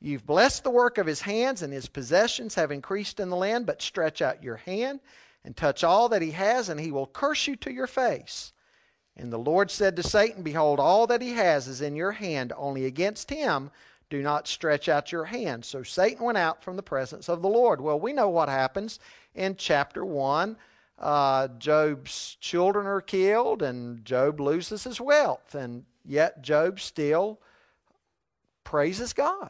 You've 0.00 0.26
blessed 0.26 0.62
the 0.62 0.70
work 0.70 0.98
of 0.98 1.06
his 1.06 1.20
hands, 1.20 1.62
and 1.62 1.72
his 1.72 1.88
possessions 1.88 2.54
have 2.54 2.70
increased 2.70 3.18
in 3.18 3.30
the 3.30 3.36
land. 3.36 3.66
But 3.66 3.82
stretch 3.82 4.22
out 4.22 4.44
your 4.44 4.56
hand 4.56 5.00
and 5.48 5.56
touch 5.56 5.82
all 5.82 6.10
that 6.10 6.20
he 6.20 6.32
has, 6.32 6.68
and 6.68 6.78
he 6.78 6.92
will 6.92 7.06
curse 7.06 7.46
you 7.46 7.56
to 7.56 7.72
your 7.72 7.86
face. 7.86 8.52
And 9.16 9.32
the 9.32 9.38
Lord 9.38 9.70
said 9.70 9.96
to 9.96 10.02
Satan, 10.02 10.42
Behold, 10.42 10.78
all 10.78 11.06
that 11.06 11.22
he 11.22 11.32
has 11.32 11.66
is 11.66 11.80
in 11.80 11.96
your 11.96 12.12
hand, 12.12 12.52
only 12.54 12.84
against 12.84 13.30
him 13.30 13.70
do 14.10 14.20
not 14.20 14.46
stretch 14.46 14.90
out 14.90 15.10
your 15.10 15.24
hand. 15.24 15.64
So 15.64 15.82
Satan 15.82 16.22
went 16.22 16.36
out 16.36 16.62
from 16.62 16.76
the 16.76 16.82
presence 16.82 17.30
of 17.30 17.40
the 17.40 17.48
Lord. 17.48 17.80
Well, 17.80 17.98
we 17.98 18.12
know 18.12 18.28
what 18.28 18.50
happens 18.50 19.00
in 19.34 19.56
chapter 19.56 20.04
1. 20.04 20.54
Uh, 20.98 21.48
Job's 21.56 22.36
children 22.42 22.86
are 22.86 23.00
killed, 23.00 23.62
and 23.62 24.04
Job 24.04 24.40
loses 24.40 24.84
his 24.84 25.00
wealth, 25.00 25.54
and 25.54 25.86
yet 26.04 26.42
Job 26.42 26.78
still 26.78 27.40
praises 28.64 29.14
God. 29.14 29.48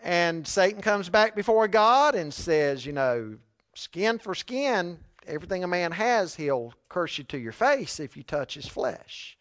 And 0.00 0.48
Satan 0.48 0.80
comes 0.80 1.10
back 1.10 1.36
before 1.36 1.68
God 1.68 2.14
and 2.14 2.32
says, 2.32 2.86
You 2.86 2.94
know, 2.94 3.36
skin 3.74 4.18
for 4.18 4.34
skin, 4.34 4.98
everything 5.26 5.64
a 5.64 5.68
man 5.68 5.92
has, 5.92 6.34
he'll 6.34 6.74
curse 6.88 7.18
you 7.18 7.24
to 7.24 7.38
your 7.38 7.52
face 7.52 8.00
if 8.00 8.16
you 8.16 8.22
touch 8.22 8.54
his 8.54 8.66
flesh. 8.66 9.36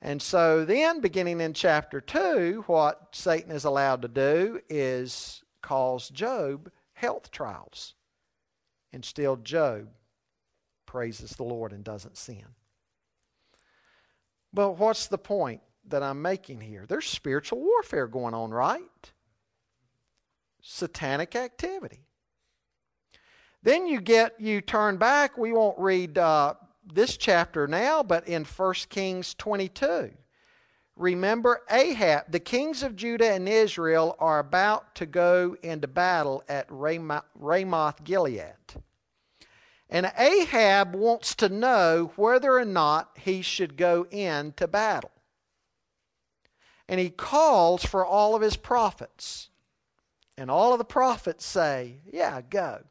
And 0.00 0.22
so 0.22 0.64
then, 0.64 1.00
beginning 1.00 1.40
in 1.40 1.54
chapter 1.54 2.00
2, 2.00 2.64
what 2.66 3.08
Satan 3.12 3.50
is 3.50 3.64
allowed 3.64 4.02
to 4.02 4.08
do 4.08 4.60
is 4.68 5.42
cause 5.60 6.08
Job 6.08 6.70
health 6.92 7.30
trials. 7.30 7.94
And 8.92 9.04
still, 9.04 9.36
Job 9.36 9.88
praises 10.86 11.32
the 11.32 11.42
Lord 11.42 11.72
and 11.72 11.82
doesn't 11.82 12.16
sin. 12.16 12.44
But 14.52 14.78
what's 14.78 15.08
the 15.08 15.18
point 15.18 15.60
that 15.88 16.02
I'm 16.02 16.22
making 16.22 16.60
here? 16.60 16.86
There's 16.88 17.06
spiritual 17.06 17.60
warfare 17.60 18.06
going 18.06 18.34
on, 18.34 18.50
right? 18.50 19.12
Satanic 20.62 21.36
activity. 21.36 22.07
Then 23.62 23.86
you 23.86 24.00
get, 24.00 24.34
you 24.38 24.60
turn 24.60 24.98
back, 24.98 25.36
we 25.36 25.52
won't 25.52 25.78
read 25.78 26.16
uh, 26.16 26.54
this 26.92 27.16
chapter 27.16 27.66
now, 27.66 28.02
but 28.02 28.26
in 28.28 28.44
1 28.44 28.74
Kings 28.88 29.34
22. 29.34 30.12
Remember 30.96 31.62
Ahab, 31.70 32.30
the 32.30 32.40
kings 32.40 32.82
of 32.82 32.96
Judah 32.96 33.32
and 33.32 33.48
Israel 33.48 34.16
are 34.18 34.40
about 34.40 34.94
to 34.96 35.06
go 35.06 35.56
into 35.62 35.86
battle 35.86 36.42
at 36.48 36.66
Ramoth 36.68 38.02
Gilead. 38.02 38.54
And 39.90 40.12
Ahab 40.18 40.94
wants 40.94 41.34
to 41.36 41.48
know 41.48 42.12
whether 42.16 42.52
or 42.52 42.64
not 42.64 43.10
he 43.16 43.42
should 43.42 43.76
go 43.76 44.06
into 44.10 44.66
battle. 44.66 45.12
And 46.88 46.98
he 47.00 47.10
calls 47.10 47.84
for 47.84 48.04
all 48.04 48.34
of 48.34 48.42
his 48.42 48.56
prophets. 48.56 49.50
And 50.36 50.50
all 50.50 50.72
of 50.72 50.78
the 50.78 50.84
prophets 50.84 51.44
say, 51.44 51.98
Yeah, 52.12 52.40
go 52.40 52.82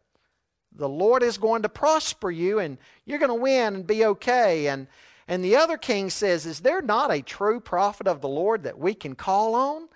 the 0.78 0.90
Lord 0.90 1.24
is 1.24 1.38
going 1.38 1.64
to 1.64 1.70
prosper 1.70 2.32
you 2.32 2.60
and 2.60 2.78
you're 3.06 3.20
going 3.20 3.30
to 3.30 3.36
win 3.36 3.76
and 3.76 3.88
be 3.88 4.06
okay. 4.06 4.68
And, 4.68 4.88
and 5.28 5.44
the 5.44 5.56
other 5.56 5.78
king 5.78 6.10
says, 6.10 6.46
Is 6.46 6.60
there 6.60 6.82
not 6.82 7.12
a 7.12 7.22
true 7.22 7.60
prophet 7.60 8.08
of 8.08 8.22
the 8.22 8.30
Lord 8.30 8.64
that 8.64 8.78
we 8.78 8.94
can 8.94 9.16
call 9.16 9.56
on? 9.56 9.90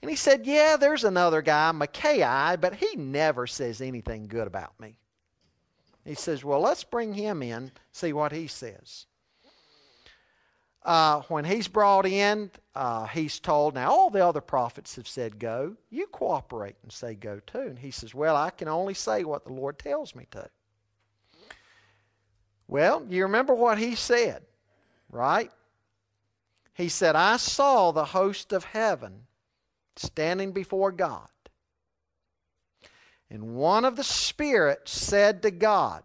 And 0.00 0.10
he 0.10 0.16
said, 0.16 0.46
Yeah, 0.46 0.76
there's 0.76 1.04
another 1.04 1.42
guy, 1.42 1.72
Micaiah, 1.72 2.56
but 2.60 2.76
he 2.76 2.96
never 2.96 3.46
says 3.46 3.80
anything 3.80 4.28
good 4.28 4.46
about 4.46 4.78
me. 4.80 4.98
He 6.04 6.14
says, 6.14 6.44
Well, 6.44 6.60
let's 6.60 6.84
bring 6.84 7.12
him 7.12 7.42
in, 7.42 7.72
see 7.92 8.12
what 8.12 8.32
he 8.32 8.46
says. 8.46 9.06
Uh, 10.88 11.20
when 11.28 11.44
he's 11.44 11.68
brought 11.68 12.06
in, 12.06 12.50
uh, 12.74 13.06
he's 13.08 13.38
told, 13.38 13.74
now 13.74 13.90
all 13.90 14.08
the 14.08 14.24
other 14.24 14.40
prophets 14.40 14.96
have 14.96 15.06
said 15.06 15.38
go. 15.38 15.76
You 15.90 16.06
cooperate 16.06 16.76
and 16.82 16.90
say 16.90 17.14
go 17.14 17.42
too. 17.46 17.58
And 17.58 17.78
he 17.78 17.90
says, 17.90 18.14
well, 18.14 18.34
I 18.34 18.48
can 18.48 18.68
only 18.68 18.94
say 18.94 19.22
what 19.22 19.44
the 19.44 19.52
Lord 19.52 19.78
tells 19.78 20.14
me 20.14 20.26
to. 20.30 20.48
Well, 22.68 23.04
you 23.10 23.24
remember 23.24 23.54
what 23.54 23.76
he 23.76 23.96
said, 23.96 24.40
right? 25.10 25.50
He 26.72 26.88
said, 26.88 27.16
I 27.16 27.36
saw 27.36 27.90
the 27.90 28.06
host 28.06 28.54
of 28.54 28.64
heaven 28.64 29.26
standing 29.96 30.52
before 30.52 30.90
God. 30.90 31.28
And 33.30 33.56
one 33.56 33.84
of 33.84 33.96
the 33.96 34.04
spirits 34.04 34.98
said 34.98 35.42
to 35.42 35.50
God, 35.50 36.02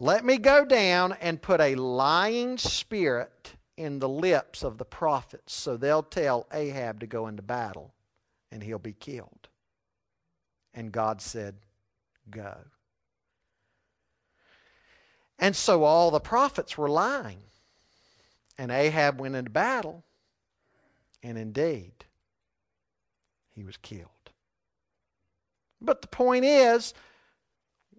Let 0.00 0.24
me 0.24 0.38
go 0.38 0.64
down 0.64 1.16
and 1.20 1.40
put 1.40 1.60
a 1.60 1.76
lying 1.76 2.58
spirit 2.58 3.54
in 3.76 3.98
the 3.98 4.08
lips 4.08 4.62
of 4.62 4.78
the 4.78 4.84
prophets, 4.84 5.54
so 5.54 5.76
they'll 5.76 6.02
tell 6.02 6.46
Ahab 6.52 7.00
to 7.00 7.06
go 7.06 7.26
into 7.26 7.42
battle 7.42 7.94
and 8.50 8.62
he'll 8.62 8.78
be 8.78 8.92
killed. 8.92 9.48
And 10.72 10.92
God 10.92 11.20
said, 11.20 11.56
Go. 12.30 12.56
And 15.38 15.54
so 15.54 15.82
all 15.82 16.10
the 16.10 16.20
prophets 16.20 16.78
were 16.78 16.88
lying. 16.88 17.42
And 18.56 18.70
Ahab 18.70 19.20
went 19.20 19.34
into 19.34 19.50
battle, 19.50 20.04
and 21.24 21.36
indeed, 21.36 22.04
he 23.50 23.64
was 23.64 23.76
killed. 23.76 24.10
But 25.80 26.02
the 26.02 26.08
point 26.08 26.44
is, 26.44 26.94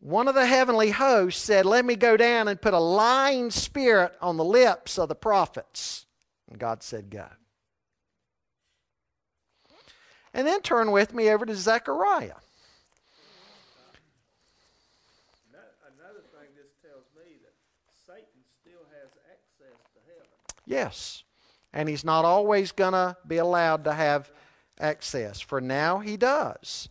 one 0.05 0.27
of 0.27 0.35
the 0.35 0.45
heavenly 0.45 0.91
hosts 0.91 1.41
said, 1.41 1.65
Let 1.65 1.83
me 1.83 1.95
go 1.95 2.15
down 2.15 2.47
and 2.47 2.61
put 2.61 2.75
a 2.75 2.79
lying 2.79 3.49
spirit 3.49 4.13
on 4.21 4.37
the 4.37 4.43
lips 4.43 4.99
of 4.99 5.09
the 5.09 5.15
prophets. 5.15 6.05
And 6.47 6.59
God 6.59 6.83
said, 6.83 7.09
Go. 7.09 7.25
And 10.31 10.45
then 10.45 10.61
turn 10.61 10.91
with 10.91 11.15
me 11.15 11.29
over 11.29 11.43
to 11.45 11.55
Zechariah. 11.55 12.35
Another 15.97 16.21
thing 16.37 16.49
this 16.55 16.69
tells 16.83 17.05
me 17.15 17.37
that 17.41 17.55
Satan 18.05 18.43
still 18.61 18.85
has 19.01 19.09
access 19.31 19.81
to 19.95 19.99
heaven. 20.05 20.27
Yes. 20.67 21.23
And 21.73 21.89
he's 21.89 22.05
not 22.05 22.25
always 22.25 22.71
going 22.71 22.93
to 22.93 23.17
be 23.27 23.37
allowed 23.37 23.85
to 23.85 23.93
have 23.93 24.31
access. 24.79 25.41
For 25.41 25.59
now, 25.59 25.97
he 25.97 26.15
does. 26.15 26.89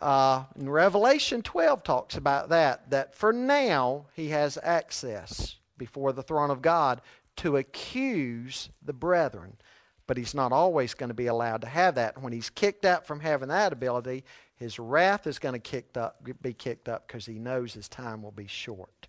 Uh, 0.00 0.44
Revelation 0.56 1.42
12 1.42 1.82
talks 1.82 2.16
about 2.16 2.48
that, 2.48 2.88
that 2.90 3.14
for 3.14 3.32
now 3.32 4.06
he 4.14 4.28
has 4.28 4.58
access 4.62 5.56
before 5.76 6.12
the 6.12 6.22
throne 6.22 6.50
of 6.50 6.62
God 6.62 7.02
to 7.36 7.56
accuse 7.56 8.70
the 8.82 8.92
brethren. 8.92 9.56
But 10.06 10.16
he's 10.16 10.34
not 10.34 10.52
always 10.52 10.94
going 10.94 11.08
to 11.08 11.14
be 11.14 11.26
allowed 11.26 11.60
to 11.60 11.68
have 11.68 11.94
that. 11.94 12.20
When 12.20 12.32
he's 12.32 12.50
kicked 12.50 12.84
out 12.84 13.06
from 13.06 13.20
having 13.20 13.48
that 13.48 13.72
ability, 13.72 14.24
his 14.56 14.78
wrath 14.78 15.26
is 15.26 15.38
going 15.38 15.52
to 15.54 15.58
kicked 15.58 15.96
up, 15.96 16.26
be 16.42 16.52
kicked 16.52 16.88
up 16.88 17.06
because 17.06 17.26
he 17.26 17.38
knows 17.38 17.72
his 17.72 17.88
time 17.88 18.22
will 18.22 18.30
be 18.30 18.46
short. 18.46 19.08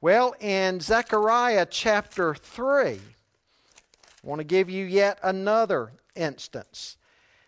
Well, 0.00 0.34
in 0.40 0.80
Zechariah 0.80 1.66
chapter 1.70 2.34
3, 2.34 2.82
I 2.82 2.98
want 4.22 4.40
to 4.40 4.44
give 4.44 4.68
you 4.68 4.84
yet 4.84 5.18
another 5.22 5.92
instance 6.14 6.96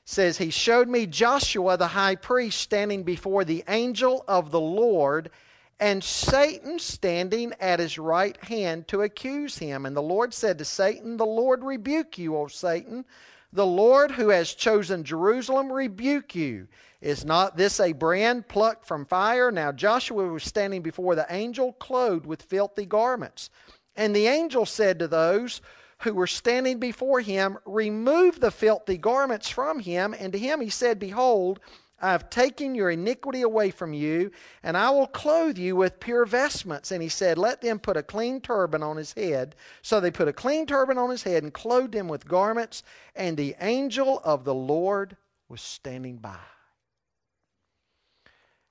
says, 0.07 0.39
He 0.39 0.51
showed 0.51 0.89
me 0.89 1.05
Joshua 1.05 1.77
the 1.77 1.89
high 1.89 2.15
priest 2.15 2.61
standing 2.61 3.03
before 3.03 3.45
the 3.45 3.65
angel 3.69 4.25
of 4.27 4.51
the 4.51 4.61
Lord, 4.61 5.31
and 5.79 6.03
Satan 6.03 6.79
standing 6.79 7.53
at 7.61 7.81
his 7.81 7.99
right 7.99 8.43
hand 8.45 8.89
to 8.89 9.03
accuse 9.03 9.59
him. 9.59 9.85
And 9.85 9.95
the 9.95 10.01
Lord 10.01 10.33
said 10.33 10.57
to 10.59 10.65
Satan, 10.65 11.19
The 11.19 11.27
Lord 11.27 11.63
rebuke 11.63 12.17
you, 12.17 12.37
O 12.37 12.47
Satan. 12.47 13.05
The 13.53 13.67
Lord 13.67 14.13
who 14.13 14.29
has 14.29 14.55
chosen 14.55 15.05
Jerusalem 15.05 15.71
rebuke 15.71 16.35
you. 16.35 16.69
Is 17.01 17.25
not 17.25 17.57
this 17.57 17.79
a 17.79 17.93
brand 17.93 18.49
plucked 18.49 18.87
from 18.87 19.05
fire? 19.05 19.51
Now 19.51 19.73
Joshua 19.73 20.29
was 20.29 20.45
standing 20.45 20.83
before 20.83 21.15
the 21.15 21.27
angel, 21.31 21.73
clothed 21.75 22.27
with 22.27 22.43
filthy 22.43 22.87
garments. 22.87 23.51
And 23.97 24.15
the 24.15 24.29
angel 24.29 24.67
said 24.67 24.99
to 25.01 25.09
those 25.09 25.61
who 26.01 26.15
were 26.15 26.27
standing 26.27 26.79
before 26.79 27.21
him, 27.21 27.59
removed 27.65 28.41
the 28.41 28.51
filthy 28.51 28.99
garments 28.99 29.49
from 29.49 29.79
him. 29.79 30.15
And 30.19 30.33
to 30.33 30.39
him 30.39 30.61
he 30.61 30.69
said, 30.69 30.99
Behold, 30.99 31.61
I 31.99 32.13
have 32.13 32.29
taken 32.29 32.75
your 32.75 32.91
iniquity 32.91 33.41
away 33.41 33.71
from 33.71 33.95
you, 33.95 34.31
and 34.63 34.77
I 34.77 34.91
will 34.91 35.07
clothe 35.07 35.57
you 35.57 35.77
with 35.77 35.99
pure 35.99 36.27
vestments. 36.27 36.91
And 36.91 37.03
he 37.03 37.09
said, 37.09 37.39
Let 37.39 37.63
them 37.63 37.79
put 37.79 37.97
a 37.97 38.03
clean 38.03 38.41
turban 38.43 38.83
on 38.83 38.99
his 38.99 39.15
head. 39.15 39.57
So 39.81 39.99
they 39.99 40.11
put 40.11 40.29
a 40.29 40.33
clean 40.33 40.67
turban 40.67 40.99
on 40.99 41.09
his 41.09 41.23
head 41.23 41.43
and 41.43 41.55
clothed 41.55 41.95
him 41.95 42.09
with 42.09 42.29
garments, 42.29 42.83
and 43.15 43.37
the 43.37 43.57
angel 43.61 44.21
of 44.25 44.45
the 44.45 44.55
Lord 44.55 45.17
was 45.49 45.63
standing 45.63 46.19
by. 46.19 46.37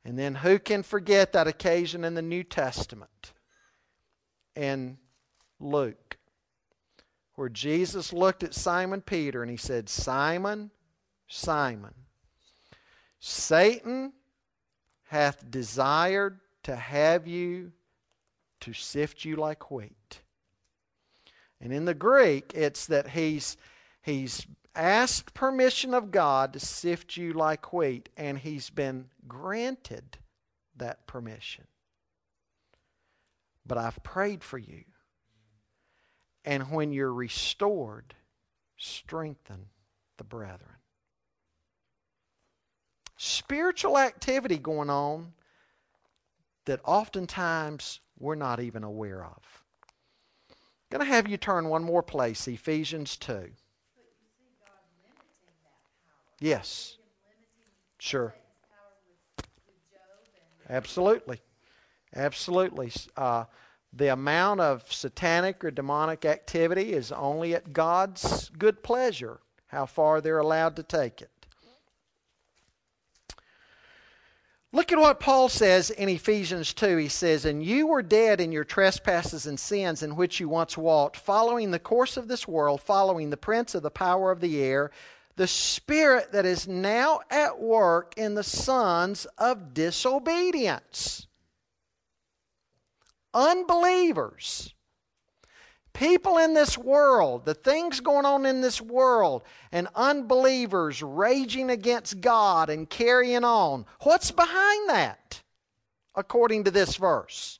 And 0.03 0.19
then 0.19 0.35
who 0.35 0.59
can 0.59 0.83
forget 0.83 1.33
that 1.33 1.47
occasion 1.47 2.03
in 2.03 2.13
the 2.13 2.21
New 2.21 2.43
Testament? 2.43 3.33
In 4.55 4.99
Luke, 5.59 6.17
where 7.35 7.49
Jesus 7.49 8.13
looked 8.13 8.43
at 8.43 8.53
Simon 8.53 9.01
Peter 9.01 9.41
and 9.41 9.51
he 9.51 9.57
said, 9.57 9.89
Simon, 9.89 10.71
Simon, 11.27 11.93
Satan 13.19 14.13
hath 15.05 15.49
desired 15.49 16.39
to 16.63 16.75
have 16.75 17.27
you 17.27 17.71
to 18.61 18.73
sift 18.73 19.25
you 19.25 19.35
like 19.35 19.69
wheat. 19.69 20.21
And 21.61 21.71
in 21.73 21.85
the 21.85 21.93
Greek, 21.93 22.53
it's 22.55 22.85
that 22.87 23.09
he's, 23.09 23.57
he's 24.01 24.45
asked 24.75 25.33
permission 25.33 25.93
of 25.93 26.11
God 26.11 26.53
to 26.53 26.59
sift 26.59 27.17
you 27.17 27.33
like 27.33 27.73
wheat, 27.73 28.09
and 28.17 28.37
he's 28.37 28.69
been 28.69 29.05
granted 29.27 30.17
that 30.77 31.07
permission. 31.07 31.65
But 33.65 33.77
I've 33.77 34.01
prayed 34.03 34.43
for 34.43 34.57
you 34.57 34.83
and 36.45 36.69
when 36.71 36.91
you're 36.91 37.13
restored, 37.13 38.13
strengthen 38.77 39.65
the 40.17 40.23
brethren. 40.23 40.69
Spiritual 43.17 43.97
activity 43.97 44.57
going 44.57 44.89
on 44.89 45.33
that 46.65 46.79
oftentimes 46.85 47.99
we're 48.19 48.35
not 48.35 48.59
even 48.59 48.83
aware 48.83 49.23
of. 49.23 49.63
I'm 50.49 50.99
going 50.99 51.05
to 51.07 51.13
have 51.13 51.27
you 51.27 51.37
turn 51.37 51.67
one 51.67 51.83
more 51.83 52.03
place, 52.03 52.47
Ephesians 52.47 53.17
2. 53.17 53.49
Yes. 56.39 56.97
Sure. 57.97 58.35
Absolutely. 60.69 61.41
Absolutely. 62.15 62.91
Uh, 63.15 63.45
the 63.95 64.11
amount 64.11 64.59
of 64.59 64.91
satanic 64.91 65.63
or 65.63 65.71
demonic 65.71 66.25
activity 66.25 66.91
is 66.91 67.11
only 67.13 67.55
at 67.55 67.71
God's 67.71 68.49
good 68.49 68.83
pleasure, 68.83 69.39
how 69.67 69.85
far 69.85 70.19
they're 70.19 70.39
allowed 70.39 70.75
to 70.75 70.83
take 70.83 71.21
it. 71.21 71.29
Look 74.73 74.91
at 74.91 74.99
what 74.99 75.21
Paul 75.21 75.47
says 75.47 75.89
in 75.89 76.09
Ephesians 76.09 76.73
2. 76.73 76.97
He 76.97 77.07
says, 77.07 77.45
And 77.45 77.63
you 77.63 77.87
were 77.87 78.01
dead 78.01 78.41
in 78.41 78.51
your 78.51 78.65
trespasses 78.65 79.45
and 79.45 79.57
sins 79.57 80.03
in 80.03 80.17
which 80.17 80.41
you 80.41 80.49
once 80.49 80.77
walked, 80.77 81.15
following 81.15 81.71
the 81.71 81.79
course 81.79 82.17
of 82.17 82.27
this 82.27 82.45
world, 82.45 82.81
following 82.81 83.29
the 83.29 83.37
prince 83.37 83.73
of 83.73 83.83
the 83.83 83.89
power 83.89 84.31
of 84.31 84.41
the 84.41 84.61
air, 84.61 84.91
the 85.37 85.47
spirit 85.47 86.33
that 86.33 86.45
is 86.45 86.67
now 86.67 87.21
at 87.29 87.61
work 87.61 88.13
in 88.17 88.35
the 88.35 88.43
sons 88.43 89.25
of 89.37 89.73
disobedience 89.73 91.27
unbelievers, 93.35 94.73
people 95.93 96.37
in 96.37 96.53
this 96.53 96.77
world, 96.77 97.45
the 97.45 97.53
things 97.53 97.99
going 97.99 98.25
on 98.25 98.45
in 98.45 98.61
this 98.61 98.81
world, 98.81 99.43
and 99.71 99.87
unbelievers 99.93 101.03
raging 101.03 101.69
against 101.69 102.21
God 102.21 102.69
and 102.69 102.89
carrying 102.89 103.43
on. 103.43 103.85
What's 104.01 104.31
behind 104.31 104.89
that, 104.89 105.41
according 106.15 106.63
to 106.63 106.71
this 106.71 106.95
verse? 106.95 107.59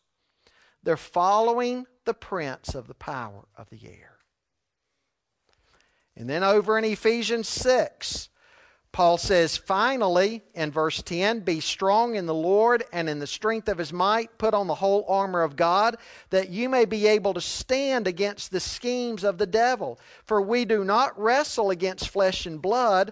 They're 0.82 0.98
following 0.98 1.86
the 2.06 2.14
prince 2.14 2.74
of 2.74 2.88
the 2.88 2.94
power 2.94 3.46
of 3.58 3.70
the 3.70 3.86
air. 3.86 4.18
And 6.16 6.30
then 6.30 6.44
over 6.44 6.78
in 6.78 6.86
Ephesians 6.86 7.50
6, 7.50 8.30
Paul 8.96 9.18
says, 9.18 9.58
finally, 9.58 10.42
in 10.54 10.72
verse 10.72 11.02
10, 11.02 11.42
be 11.42 11.60
strong 11.60 12.16
in 12.16 12.28
the 12.28 12.34
Lord 12.34 12.86
and 12.94 13.10
in 13.10 13.20
the 13.20 13.28
strength 13.28 13.68
of 13.68 13.78
his 13.78 13.92
might. 13.92 14.38
Put 14.38 14.54
on 14.54 14.68
the 14.68 14.76
whole 14.76 15.04
armor 15.10 15.44
of 15.44 15.58
God, 15.58 15.98
that 16.30 16.48
you 16.48 16.70
may 16.70 16.86
be 16.86 17.06
able 17.06 17.34
to 17.34 17.42
stand 17.42 18.08
against 18.08 18.52
the 18.52 18.62
schemes 18.62 19.26
of 19.26 19.38
the 19.38 19.46
devil. 19.46 20.00
For 20.24 20.42
we 20.42 20.64
do 20.64 20.86
not 20.86 21.22
wrestle 21.22 21.72
against 21.72 22.08
flesh 22.08 22.46
and 22.46 22.62
blood, 22.62 23.12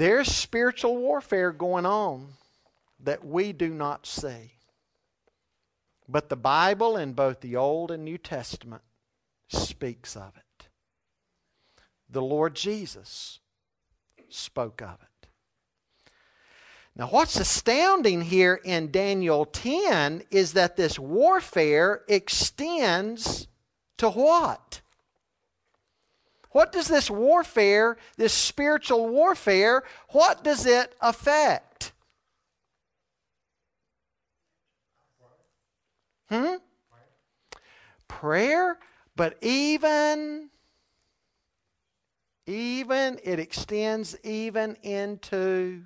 There's 0.00 0.34
spiritual 0.34 0.96
warfare 0.96 1.52
going 1.52 1.84
on 1.84 2.28
that 3.00 3.22
we 3.22 3.52
do 3.52 3.68
not 3.68 4.06
see. 4.06 4.54
But 6.08 6.30
the 6.30 6.36
Bible 6.36 6.96
in 6.96 7.12
both 7.12 7.40
the 7.40 7.56
Old 7.56 7.90
and 7.90 8.02
New 8.02 8.16
Testament 8.16 8.80
speaks 9.48 10.16
of 10.16 10.32
it. 10.38 10.68
The 12.08 12.22
Lord 12.22 12.54
Jesus 12.54 13.40
spoke 14.30 14.80
of 14.80 14.96
it. 15.02 15.28
Now, 16.96 17.08
what's 17.08 17.36
astounding 17.38 18.22
here 18.22 18.58
in 18.64 18.90
Daniel 18.90 19.44
10 19.44 20.22
is 20.30 20.54
that 20.54 20.76
this 20.76 20.98
warfare 20.98 22.04
extends 22.08 23.48
to 23.98 24.08
what? 24.08 24.80
What 26.50 26.72
does 26.72 26.88
this 26.88 27.10
warfare, 27.10 27.96
this 28.16 28.32
spiritual 28.32 29.08
warfare, 29.08 29.84
what 30.08 30.42
does 30.42 30.66
it 30.66 30.94
affect? 31.00 31.92
Hmm? 36.28 36.56
Prayer, 38.08 38.78
but 39.16 39.36
even 39.42 40.50
even 42.46 43.20
it 43.22 43.38
extends 43.38 44.16
even 44.24 44.76
into 44.82 45.84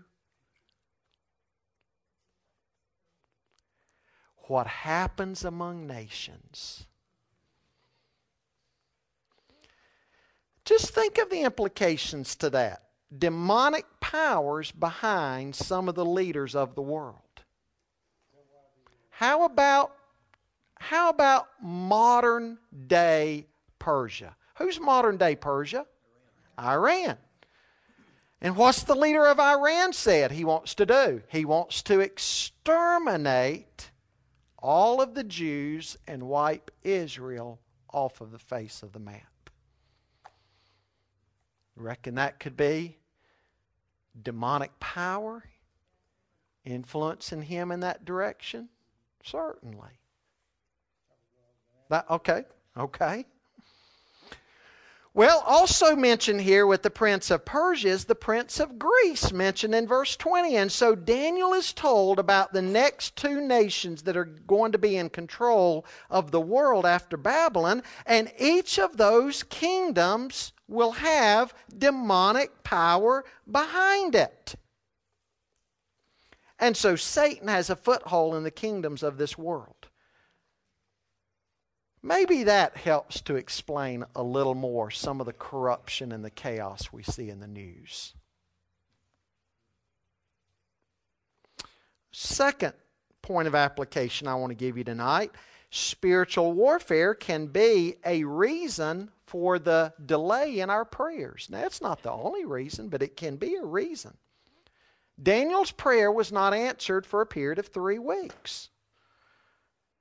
what 4.49 4.67
happens 4.67 5.45
among 5.45 5.87
nations. 5.87 6.87
Just 10.65 10.91
think 10.91 11.19
of 11.19 11.31
the 11.31 11.43
implications 11.43 12.35
to 12.37 12.51
that. 12.51 12.83
Demonic 13.17 13.85
powers 14.01 14.71
behind 14.71 15.55
some 15.55 15.89
of 15.89 15.95
the 15.95 16.05
leaders 16.05 16.55
of 16.55 16.75
the 16.75 16.83
world. 16.83 17.21
How 19.11 19.45
about 19.45 19.93
how 20.77 21.09
about 21.09 21.49
modern 21.63 22.59
day 22.87 23.47
Persia? 23.79 24.37
Who's 24.59 24.79
modern 24.79 25.17
day 25.17 25.35
Persia? 25.37 25.87
Iran. 26.59 27.17
And 28.41 28.57
what's 28.57 28.83
the 28.83 28.95
leader 28.95 29.27
of 29.27 29.41
Iran 29.41 29.93
said 29.93 30.33
he 30.33 30.45
wants 30.45 30.75
to 30.75 30.85
do? 30.85 31.23
He 31.29 31.45
wants 31.45 31.83
to 31.85 32.01
exterminate 32.01 33.91
all 34.59 35.01
of 35.01 35.15
the 35.15 35.25
Jews 35.25 35.97
and 36.07 36.25
wipe 36.25 36.71
Israel 36.83 37.61
off 37.91 38.21
of 38.21 38.33
the 38.33 38.39
face 38.39 38.83
of 38.83 38.93
the 38.93 38.99
map. 38.99 39.34
Reckon 41.77 42.15
that 42.17 42.39
could 42.39 42.57
be 42.57 42.99
demonic 44.23 44.79
power 44.79 45.45
influencing 46.65 47.43
him 47.43 47.71
in 47.73 47.81
that 47.81 48.05
direction? 48.05 48.69
Certainly. 49.25 49.99
That, 51.89 52.09
okay, 52.11 52.45
okay. 52.77 53.27
Well, 55.17 55.45
also 55.47 55.95
mentioned 55.95 56.41
here 56.41 56.67
with 56.67 56.83
the 56.83 56.91
prince 56.91 57.31
of 57.31 57.45
Persia 57.45 57.89
is 57.89 58.07
the 58.07 58.17
prince 58.17 58.59
of 58.59 58.81
Greece, 58.81 59.31
mentioned 59.33 59.73
in 59.73 59.87
verse 59.87 60.17
20. 60.17 60.57
And 60.57 60.73
so 60.73 60.97
Daniel 60.97 61.55
is 61.55 61.73
told 61.73 62.19
about 62.19 62.53
the 62.53 62.63
next 62.63 63.15
two 63.15 63.41
nations 63.41 64.03
that 64.03 64.17
are 64.17 64.25
going 64.25 64.73
to 64.73 64.79
be 64.79 64.97
in 64.97 65.11
control 65.11 65.87
of 66.11 66.33
the 66.33 66.41
world 66.41 66.85
after 66.85 67.17
Babylon. 67.17 67.85
And 68.07 68.33
each 68.41 68.77
of 68.77 68.97
those 68.97 69.45
kingdoms 69.45 70.53
will 70.69 70.93
have 70.93 71.55
demonic 71.77 72.63
power 72.63 73.25
behind 73.51 74.15
it. 74.15 74.55
And 76.59 76.77
so 76.77 76.97
Satan 76.97 77.49
has 77.49 77.69
a 77.69 77.77
foothold 77.77 78.35
in 78.35 78.43
the 78.43 78.51
kingdoms 78.51 79.03
of 79.03 79.19
this 79.19 79.37
world. 79.37 79.89
Maybe 82.03 82.45
that 82.45 82.77
helps 82.77 83.21
to 83.23 83.37
explain 83.37 84.05
a 84.15 84.23
little 84.23 84.55
more 84.55 84.91
some 84.91 85.21
of 85.21 85.27
the 85.27 85.33
corruption 85.33 86.13
and 86.13 86.25
the 86.25 86.31
chaos 86.31 86.93
we 86.93 87.03
see 87.03 87.31
in 87.31 87.41
the 87.41 87.47
news. 87.47 88.15
Second 92.13 92.75
point 93.23 93.49
of 93.49 93.55
application 93.55 94.29
I 94.29 94.35
want 94.35 94.51
to 94.51 94.55
give 94.55 94.77
you 94.77 94.85
tonight 94.85 95.33
spiritual 95.71 96.53
warfare 96.53 97.15
can 97.15 97.47
be 97.47 97.97
a 98.05 98.23
reason 98.23 99.11
for 99.27 99.59
the 99.59 99.93
delay 100.05 100.61
in 100.61 100.71
our 100.71 100.85
prayers. 100.85 101.49
Now, 101.51 101.65
it's 101.65 101.81
not 101.81 102.03
the 102.03 102.13
only 102.13 102.45
reason, 102.45 102.89
but 102.89 103.03
it 103.03 103.17
can 103.17 103.37
be 103.37 103.55
a 103.57 103.65
reason. 103.65 104.17
Daniel's 105.23 105.71
prayer 105.71 106.11
was 106.11 106.33
not 106.33 106.55
answered 106.55 107.07
for 107.07 107.21
a 107.21 107.27
period 107.27 107.59
of 107.59 107.69
three 107.69 107.99
weeks. 107.99 108.71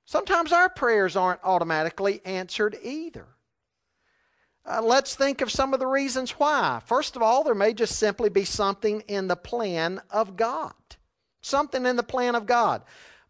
Sometimes 0.04 0.52
our 0.52 0.68
prayers 0.68 1.16
aren't 1.16 1.42
automatically 1.44 2.20
answered 2.24 2.76
either. 2.82 3.26
Uh, 4.66 4.80
let's 4.82 5.14
think 5.14 5.40
of 5.40 5.50
some 5.50 5.74
of 5.74 5.80
the 5.80 5.86
reasons 5.86 6.32
why. 6.32 6.80
First 6.86 7.16
of 7.16 7.22
all, 7.22 7.44
there 7.44 7.54
may 7.54 7.74
just 7.74 7.98
simply 7.98 8.30
be 8.30 8.44
something 8.44 9.02
in 9.08 9.28
the 9.28 9.36
plan 9.36 10.00
of 10.10 10.36
God. 10.36 10.72
Something 11.42 11.84
in 11.84 11.96
the 11.96 12.02
plan 12.02 12.34
of 12.34 12.46
God. 12.46 12.82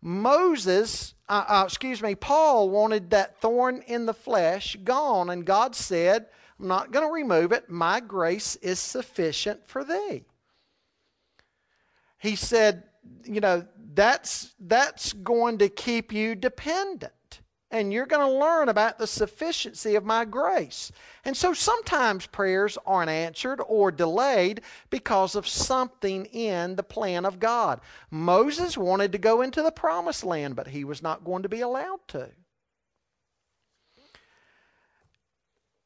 Moses, 0.07 1.15
uh, 1.31 1.45
uh, 1.49 1.63
excuse 1.65 2.03
me, 2.03 2.15
Paul 2.15 2.69
wanted 2.69 3.09
that 3.11 3.41
thorn 3.41 3.83
in 3.87 4.05
the 4.05 4.13
flesh 4.13 4.77
gone, 4.85 5.31
and 5.31 5.47
God 5.47 5.75
said, 5.75 6.27
I'm 6.61 6.69
not 6.69 6.93
going 6.93 7.09
to 7.09 7.13
remove 7.13 7.53
it. 7.53 7.71
My 7.71 8.01
grace 8.01 8.57
is 8.57 8.79
sufficient 8.79 9.67
for 9.67 9.83
thee. 9.83 10.27
He 12.19 12.37
said, 12.37 12.85
you 13.25 13.41
know, 13.41 13.67
that's, 13.95 14.53
that's 14.61 15.15
going 15.15 15.57
to 15.59 15.71
keep 15.71 16.13
you 16.13 16.35
dependent. 16.35 17.13
And 17.75 17.93
you're 17.93 18.07
going 18.07 18.25
to 18.25 18.39
learn 18.39 18.69
about 18.69 18.99
the 18.99 19.07
sufficiency 19.09 19.97
of 19.97 20.05
my 20.05 20.25
grace. 20.25 20.93
And 21.25 21.37
so 21.37 21.53
sometimes 21.53 22.25
prayers 22.25 22.79
aren't 22.87 23.11
answered 23.11 23.61
or 23.67 23.91
delayed 23.91 24.61
because 24.91 25.35
of 25.35 25.49
something 25.49 26.27
in 26.27 26.77
the 26.77 26.85
plan 26.85 27.25
of 27.25 27.41
God. 27.41 27.81
Moses 28.13 28.79
wanted 28.79 29.11
to 29.11 29.19
go 29.19 29.43
into 29.43 29.61
the 29.61 29.73
promised 29.73 30.23
land, 30.23 30.55
but 30.55 30.69
he 30.69 30.85
was 30.85 31.03
not 31.03 31.25
going 31.25 31.43
to 31.43 31.49
be 31.49 31.63
allowed 31.63 31.99
to. 32.07 32.31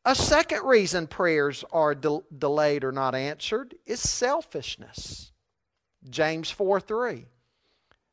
A 0.05 0.15
second 0.15 0.65
reason 0.65 1.07
prayers 1.07 1.65
are 1.73 1.95
de- 1.95 2.21
delayed 2.37 2.85
or 2.85 2.93
not 2.93 3.15
answered 3.15 3.75
is 3.87 4.01
selfishness. 4.01 5.33
James 6.11 6.51
4 6.51 6.81
3 6.81 7.25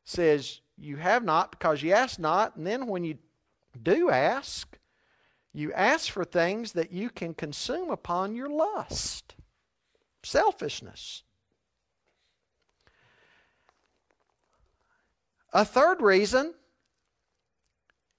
says, 0.04 0.62
You 0.78 0.96
have 0.96 1.22
not 1.22 1.50
because 1.50 1.82
you 1.82 1.92
ask 1.92 2.18
not. 2.18 2.56
And 2.56 2.66
then 2.66 2.86
when 2.86 3.04
you 3.04 3.18
do 3.76 4.10
ask, 4.10 4.78
you 5.52 5.72
ask 5.72 6.10
for 6.10 6.24
things 6.24 6.72
that 6.72 6.92
you 6.92 7.10
can 7.10 7.34
consume 7.34 7.90
upon 7.90 8.34
your 8.34 8.48
lust. 8.48 9.34
Selfishness. 10.22 11.22
A 15.52 15.64
third 15.64 16.02
reason 16.02 16.54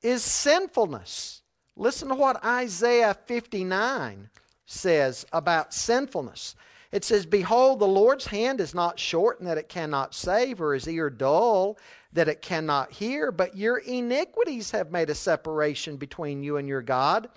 is 0.01 0.23
sinfulness. 0.23 1.41
Listen 1.75 2.07
to 2.07 2.15
what 2.15 2.43
Isaiah 2.43 3.13
59 3.13 4.29
says 4.65 5.25
about 5.31 5.73
sinfulness. 5.73 6.55
It 6.91 7.03
says, 7.03 7.25
Behold, 7.25 7.79
the 7.79 7.87
Lord's 7.87 8.27
hand 8.27 8.61
is 8.61 8.73
not 8.73 8.99
shortened 8.99 9.47
that 9.47 9.57
it 9.57 9.69
cannot 9.69 10.15
save, 10.15 10.61
or 10.61 10.73
his 10.73 10.87
ear 10.87 11.09
dull 11.09 11.77
that 12.17 12.27
it 12.27 12.41
cannot 12.41 12.91
hear, 12.91 13.31
but 13.31 13.55
your 13.55 13.77
iniquities 13.77 14.71
have 14.71 14.91
made 14.91 15.09
a 15.09 15.15
separation 15.15 15.97
between 15.97 16.41
you 16.41 16.57
and 16.57 16.67
your 16.67 16.81
God, 16.81 17.29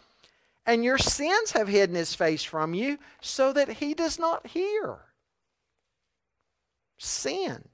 and 0.67 0.83
your 0.83 0.99
sins 0.99 1.53
have 1.53 1.69
hidden 1.69 1.95
his 1.95 2.15
face 2.15 2.43
from 2.43 2.73
you, 2.73 2.99
so 3.21 3.53
that 3.53 3.69
he 3.69 3.93
does 3.93 4.19
not 4.19 4.47
hear. 4.47 4.99
Sin. 6.99 7.69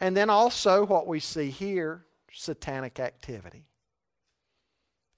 And 0.00 0.14
then 0.14 0.28
also, 0.28 0.84
what 0.84 1.06
we 1.06 1.20
see 1.20 1.48
here 1.50 2.04
satanic 2.30 3.00
activity 3.00 3.64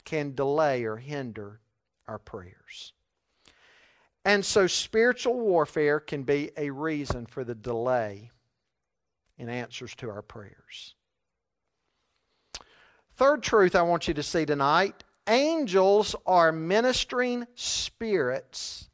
can 0.05 0.35
delay 0.35 0.85
or 0.85 0.97
hinder 0.97 1.61
our 2.07 2.19
prayers. 2.19 2.93
And 4.27 4.45
so 4.45 4.67
spiritual 4.67 5.39
warfare 5.39 6.01
can 6.01 6.25
be 6.25 6.51
a 6.57 6.71
reason 6.71 7.27
for 7.27 7.45
the 7.45 7.55
delay 7.55 8.33
in 9.39 9.49
answers 9.49 9.95
to 9.99 10.11
our 10.11 10.21
prayers. 10.21 10.97
Third 13.15 13.45
truth 13.45 13.77
I 13.77 13.83
want 13.83 14.09
you 14.09 14.15
to 14.15 14.25
see 14.25 14.45
tonight 14.45 15.05
angels 15.29 16.17
are 16.27 16.51
ministering 16.51 17.47
spirits 17.55 18.89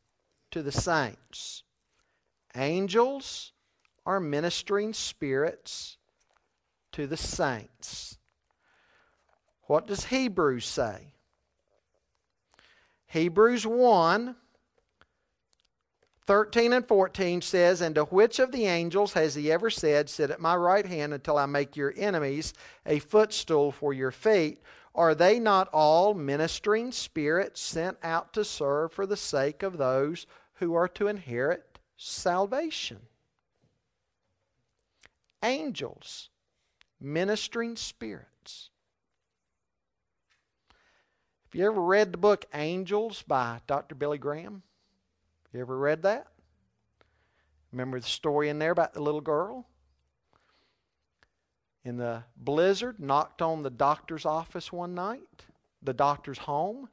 to 0.50 0.62
the 0.62 0.70
saints. 0.70 1.62
Angels 2.54 3.52
are 4.04 4.20
ministering 4.20 4.92
spirits 4.92 5.96
to 6.92 7.06
the 7.06 7.16
saints. 7.16 8.18
What 9.62 9.86
does 9.86 10.04
Hebrews 10.04 10.66
say? 10.66 11.14
Hebrews 13.06 13.66
1 13.66 14.36
13 16.26 16.72
and 16.72 16.86
14 16.86 17.42
says, 17.42 17.80
And 17.80 17.96
to 17.96 18.04
which 18.04 18.38
of 18.38 18.52
the 18.52 18.66
angels 18.66 19.12
has 19.14 19.34
he 19.34 19.50
ever 19.50 19.70
said, 19.70 20.08
Sit 20.08 20.30
at 20.30 20.40
my 20.40 20.54
right 20.54 20.86
hand 20.86 21.12
until 21.12 21.36
I 21.36 21.46
make 21.46 21.76
your 21.76 21.92
enemies 21.96 22.54
a 22.86 23.00
footstool 23.00 23.72
for 23.72 23.92
your 23.92 24.12
feet? 24.12 24.60
Are 24.94 25.14
they 25.14 25.38
not 25.40 25.68
all 25.72 26.14
ministering 26.14 26.92
spirits 26.92 27.60
sent 27.60 27.96
out 28.02 28.32
to 28.34 28.44
serve 28.44 28.92
for 28.92 29.06
the 29.06 29.16
sake 29.16 29.62
of 29.62 29.78
those 29.78 30.26
who 30.54 30.74
are 30.74 30.88
to 30.88 31.08
inherit 31.08 31.78
salvation? 31.96 33.00
Angels, 35.42 36.28
ministering 37.00 37.74
spirits. 37.74 38.70
Have 41.44 41.58
you 41.58 41.66
ever 41.66 41.82
read 41.82 42.12
the 42.12 42.18
book 42.18 42.44
Angels 42.54 43.22
by 43.22 43.60
Dr. 43.66 43.94
Billy 43.94 44.18
Graham? 44.18 44.62
You 45.52 45.60
ever 45.60 45.76
read 45.76 46.02
that? 46.02 46.28
Remember 47.72 48.00
the 48.00 48.06
story 48.06 48.48
in 48.48 48.58
there 48.58 48.70
about 48.70 48.94
the 48.94 49.02
little 49.02 49.20
girl? 49.20 49.66
In 51.84 51.96
the 51.96 52.22
blizzard, 52.36 53.00
knocked 53.00 53.42
on 53.42 53.62
the 53.62 53.70
doctor's 53.70 54.24
office 54.24 54.72
one 54.72 54.94
night, 54.94 55.46
the 55.82 55.92
doctor's 55.92 56.38
home, 56.38 56.88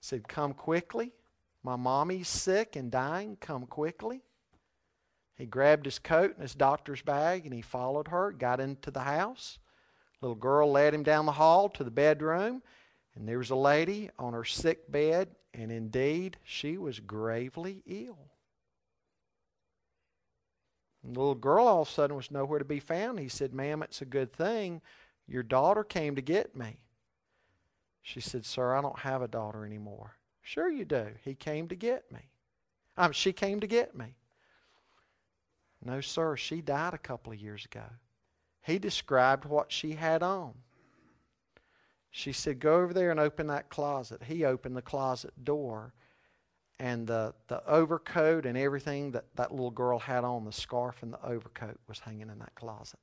said, 0.00 0.28
Come 0.28 0.54
quickly. 0.54 1.12
My 1.62 1.76
mommy's 1.76 2.28
sick 2.28 2.76
and 2.76 2.92
dying. 2.92 3.36
Come 3.40 3.66
quickly. 3.66 4.22
He 5.34 5.46
grabbed 5.46 5.84
his 5.84 5.98
coat 5.98 6.32
and 6.34 6.42
his 6.42 6.54
doctor's 6.54 7.02
bag 7.02 7.44
and 7.44 7.52
he 7.52 7.60
followed 7.60 8.08
her, 8.08 8.30
got 8.30 8.60
into 8.60 8.90
the 8.90 9.00
house. 9.00 9.58
Little 10.22 10.36
girl 10.36 10.70
led 10.70 10.94
him 10.94 11.02
down 11.02 11.26
the 11.26 11.32
hall 11.32 11.68
to 11.70 11.84
the 11.84 11.90
bedroom. 11.90 12.62
And 13.16 13.28
there 13.28 13.38
was 13.38 13.50
a 13.50 13.56
lady 13.56 14.10
on 14.18 14.32
her 14.32 14.44
sick 14.44 14.90
bed, 14.90 15.28
and 15.56 15.72
indeed 15.72 16.36
she 16.44 16.76
was 16.76 17.00
gravely 17.00 17.82
ill. 17.86 18.18
And 21.02 21.16
the 21.16 21.18
little 21.18 21.34
girl 21.34 21.66
all 21.66 21.82
of 21.82 21.88
a 21.88 21.90
sudden 21.90 22.14
was 22.14 22.30
nowhere 22.30 22.58
to 22.58 22.64
be 22.64 22.80
found. 22.80 23.18
He 23.18 23.28
said, 23.28 23.54
Ma'am, 23.54 23.82
it's 23.82 24.02
a 24.02 24.06
good 24.06 24.32
thing. 24.32 24.82
Your 25.26 25.42
daughter 25.42 25.82
came 25.82 26.14
to 26.16 26.22
get 26.22 26.54
me. 26.54 26.76
She 28.02 28.20
said, 28.20 28.44
Sir, 28.44 28.74
I 28.74 28.82
don't 28.82 28.98
have 28.98 29.22
a 29.22 29.28
daughter 29.28 29.64
anymore. 29.64 30.18
Sure 30.42 30.68
you 30.68 30.84
do. 30.84 31.08
He 31.24 31.34
came 31.34 31.68
to 31.68 31.74
get 31.74 32.10
me. 32.12 32.20
Um, 32.96 33.12
she 33.12 33.32
came 33.32 33.60
to 33.60 33.66
get 33.66 33.96
me. 33.96 34.14
No, 35.84 36.00
sir, 36.00 36.36
she 36.36 36.60
died 36.60 36.94
a 36.94 36.98
couple 36.98 37.32
of 37.32 37.40
years 37.40 37.64
ago. 37.64 37.84
He 38.62 38.78
described 38.78 39.44
what 39.44 39.72
she 39.72 39.92
had 39.92 40.22
on. 40.22 40.54
She 42.16 42.32
said, 42.32 42.60
Go 42.60 42.76
over 42.76 42.94
there 42.94 43.10
and 43.10 43.20
open 43.20 43.48
that 43.48 43.68
closet. 43.68 44.22
He 44.22 44.46
opened 44.46 44.74
the 44.74 44.80
closet 44.80 45.44
door, 45.44 45.92
and 46.78 47.06
the, 47.06 47.34
the 47.48 47.62
overcoat 47.68 48.46
and 48.46 48.56
everything 48.56 49.10
that 49.10 49.26
that 49.36 49.50
little 49.50 49.70
girl 49.70 49.98
had 49.98 50.24
on, 50.24 50.46
the 50.46 50.50
scarf 50.50 51.02
and 51.02 51.12
the 51.12 51.22
overcoat, 51.22 51.78
was 51.86 51.98
hanging 51.98 52.30
in 52.30 52.38
that 52.38 52.54
closet. 52.54 52.98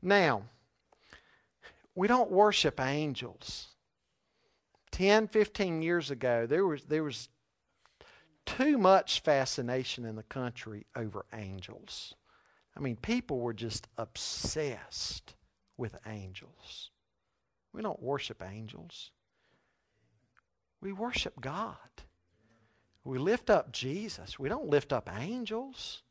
Now, 0.00 0.44
we 1.96 2.06
don't 2.06 2.30
worship 2.30 2.78
angels. 2.78 3.70
10, 4.92 5.26
15 5.26 5.82
years 5.82 6.12
ago, 6.12 6.46
there 6.46 6.64
was, 6.64 6.84
there 6.84 7.02
was 7.02 7.28
too 8.46 8.78
much 8.78 9.18
fascination 9.18 10.04
in 10.04 10.14
the 10.14 10.22
country 10.22 10.86
over 10.94 11.26
angels. 11.32 12.14
I 12.76 12.78
mean, 12.78 12.94
people 12.94 13.40
were 13.40 13.52
just 13.52 13.88
obsessed 13.98 15.34
with 15.76 15.96
angels. 16.06 16.90
We 17.72 17.82
don't 17.82 18.02
worship 18.02 18.42
angels. 18.42 19.10
We 20.80 20.92
worship 20.92 21.40
God. 21.40 21.76
We 23.04 23.18
lift 23.18 23.50
up 23.50 23.72
Jesus. 23.72 24.38
We 24.38 24.48
don't 24.48 24.68
lift 24.68 24.92
up 24.92 25.10
angels. 25.18 26.02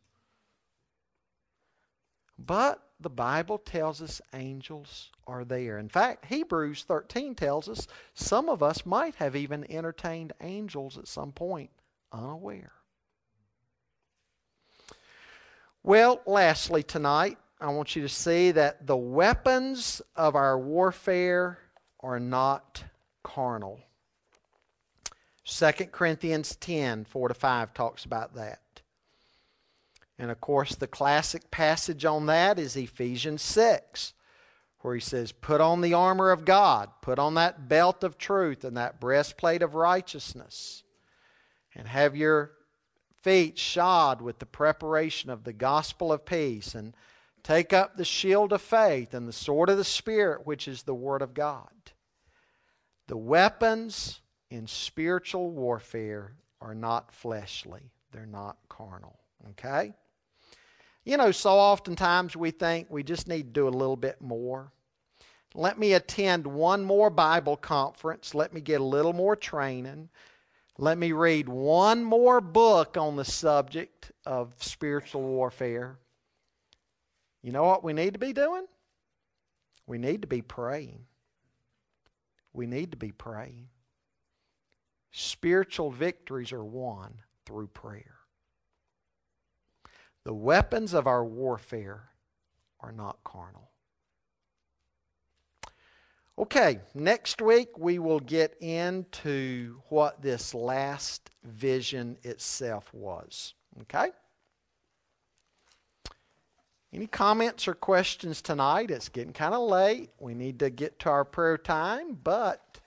But 2.37 2.81
the 2.99 3.09
Bible 3.09 3.57
tells 3.57 4.01
us 4.01 4.21
angels 4.33 5.11
are 5.27 5.45
there. 5.45 5.77
In 5.77 5.89
fact, 5.89 6.25
Hebrews 6.25 6.83
13 6.83 7.35
tells 7.35 7.69
us 7.69 7.87
some 8.13 8.49
of 8.49 8.61
us 8.63 8.85
might 8.85 9.15
have 9.15 9.35
even 9.35 9.69
entertained 9.71 10.33
angels 10.41 10.97
at 10.97 11.07
some 11.07 11.31
point 11.31 11.69
unaware. 12.11 12.71
Well, 15.83 16.21
lastly, 16.25 16.81
tonight, 16.81 17.37
I 17.63 17.69
want 17.69 17.95
you 17.95 18.01
to 18.01 18.09
see 18.09 18.51
that 18.51 18.87
the 18.87 18.97
weapons 18.97 20.01
of 20.17 20.35
our 20.35 20.59
warfare 20.59 21.59
are 22.01 22.19
not 22.19 22.83
carnal. 23.23 23.79
2 25.45 25.71
Corinthians 25.89 26.57
10 26.57 27.05
4 27.05 27.27
to 27.29 27.33
5 27.33 27.73
talks 27.73 28.03
about 28.03 28.35
that. 28.35 28.59
And 30.19 30.29
of 30.29 30.41
course, 30.41 30.75
the 30.75 30.87
classic 30.87 31.51
passage 31.51 32.03
on 32.03 32.25
that 32.25 32.59
is 32.59 32.75
Ephesians 32.75 33.41
6, 33.41 34.11
where 34.81 34.95
he 34.95 34.99
says, 34.99 35.31
Put 35.31 35.61
on 35.61 35.79
the 35.79 35.93
armor 35.93 36.31
of 36.31 36.43
God, 36.43 36.89
put 37.01 37.17
on 37.17 37.35
that 37.35 37.69
belt 37.69 38.03
of 38.03 38.17
truth 38.17 38.65
and 38.65 38.75
that 38.75 38.99
breastplate 38.99 39.61
of 39.61 39.73
righteousness, 39.73 40.83
and 41.73 41.87
have 41.87 42.13
your 42.13 42.51
feet 43.21 43.57
shod 43.57 44.21
with 44.21 44.39
the 44.39 44.45
preparation 44.45 45.29
of 45.29 45.45
the 45.45 45.53
gospel 45.53 46.11
of 46.11 46.25
peace, 46.25 46.75
and 46.75 46.93
take 47.43 47.73
up 47.73 47.95
the 47.95 48.05
shield 48.05 48.53
of 48.53 48.61
faith 48.61 49.13
and 49.13 49.27
the 49.27 49.33
sword 49.33 49.69
of 49.69 49.77
the 49.77 49.83
Spirit, 49.83 50.45
which 50.45 50.67
is 50.67 50.83
the 50.83 50.95
Word 50.95 51.21
of 51.21 51.33
God. 51.33 51.69
The 53.07 53.17
weapons 53.17 54.21
in 54.49 54.67
spiritual 54.67 55.51
warfare 55.51 56.35
are 56.61 56.75
not 56.75 57.13
fleshly, 57.13 57.91
they're 58.11 58.25
not 58.25 58.57
carnal. 58.69 59.19
Okay? 59.51 59.93
You 61.03 61.17
know, 61.17 61.31
so 61.31 61.51
oftentimes 61.51 62.35
we 62.35 62.51
think 62.51 62.87
we 62.89 63.03
just 63.03 63.27
need 63.27 63.43
to 63.43 63.51
do 63.61 63.67
a 63.67 63.69
little 63.69 63.97
bit 63.97 64.21
more. 64.21 64.71
Let 65.53 65.77
me 65.77 65.93
attend 65.93 66.47
one 66.47 66.83
more 66.83 67.09
Bible 67.09 67.57
conference. 67.57 68.33
Let 68.33 68.53
me 68.53 68.61
get 68.61 68.81
a 68.81 68.85
little 68.85 69.13
more 69.13 69.35
training. 69.35 70.09
Let 70.77 70.97
me 70.97 71.11
read 71.11 71.47
one 71.47 72.03
more 72.03 72.41
book 72.41 72.97
on 72.97 73.15
the 73.15 73.25
subject 73.25 74.11
of 74.25 74.55
spiritual 74.59 75.21
warfare. 75.21 75.99
You 77.43 77.51
know 77.51 77.63
what 77.63 77.83
we 77.83 77.93
need 77.93 78.13
to 78.13 78.19
be 78.19 78.33
doing? 78.33 78.65
We 79.85 79.97
need 79.97 80.21
to 80.21 80.27
be 80.27 80.41
praying. 80.41 81.05
We 82.53 82.65
need 82.65 82.91
to 82.91 82.97
be 82.97 83.11
praying. 83.11 83.67
Spiritual 85.11 85.91
victories 85.91 86.53
are 86.53 86.63
won 86.63 87.15
through 87.45 87.67
prayer. 87.67 88.15
The 90.23 90.33
weapons 90.33 90.93
of 90.93 91.05
our 91.05 91.25
warfare 91.25 92.09
are 92.79 92.93
not 92.93 93.17
carnal. 93.25 93.69
Okay, 96.37 96.79
next 96.95 97.41
week 97.41 97.77
we 97.77 97.99
will 97.99 98.19
get 98.19 98.55
into 98.59 99.81
what 99.89 100.21
this 100.21 100.53
last 100.53 101.29
vision 101.43 102.17
itself 102.23 102.91
was. 102.93 103.53
Okay? 103.81 104.09
Any 106.93 107.07
comments 107.07 107.67
or 107.67 107.73
questions 107.73 108.39
tonight? 108.39 108.91
It's 108.91 109.09
getting 109.09 109.33
kind 109.33 109.55
of 109.55 109.67
late. 109.67 110.11
We 110.19 110.35
need 110.35 110.59
to 110.59 110.69
get 110.69 110.99
to 110.99 111.09
our 111.09 111.25
prayer 111.25 111.57
time, 111.57 112.19
but 112.23 112.79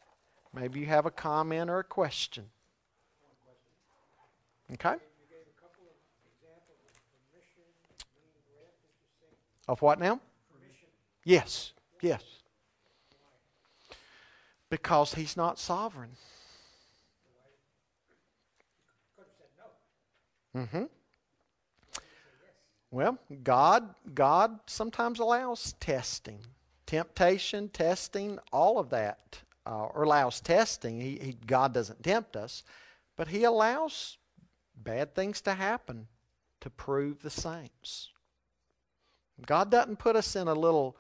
maybe 0.55 0.79
you 0.79 0.87
have 0.87 1.07
a 1.07 1.11
comment 1.11 1.69
or 1.69 1.81
a 1.81 1.85
question. 1.85 2.45
Okay? 4.73 4.95
Of 9.67 9.83
what 9.83 9.99
now? 9.99 10.21
Yes, 11.25 11.73
yes. 12.01 12.23
Because 14.71 15.15
he's 15.15 15.37
not 15.37 15.59
sovereign. 15.59 16.11
Mm-hmm. 20.57 20.85
Well, 22.97 23.19
God, 23.45 23.95
God 24.15 24.59
sometimes 24.65 25.19
allows 25.19 25.75
testing, 25.81 26.39
temptation, 26.87 27.69
testing, 27.69 28.39
all 28.55 28.79
of 28.79 28.89
that, 28.89 29.39
uh, 29.67 29.89
or 29.89 30.05
allows 30.05 30.41
testing. 30.41 30.99
He, 30.99 31.19
he, 31.21 31.37
God 31.47 31.75
doesn't 31.75 32.03
tempt 32.03 32.37
us, 32.37 32.63
but 33.15 33.29
He 33.29 33.45
allows 33.45 34.17
bad 34.83 35.15
things 35.15 35.43
to 35.43 35.53
happen 35.53 36.07
to 36.63 36.71
prove 36.71 37.21
the 37.21 37.29
saints. 37.29 38.09
God 39.45 39.71
doesn't 39.71 39.99
put 39.99 40.17
us 40.17 40.35
in 40.35 40.49
a 40.49 40.55
little 40.55 40.97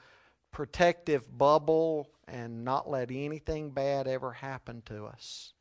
protective 0.52 1.38
bubble 1.38 2.10
and 2.28 2.62
not 2.62 2.90
let 2.90 3.10
anything 3.10 3.70
bad 3.70 4.06
ever 4.06 4.32
happen 4.32 4.82
to 4.84 5.06
us. 5.06 5.54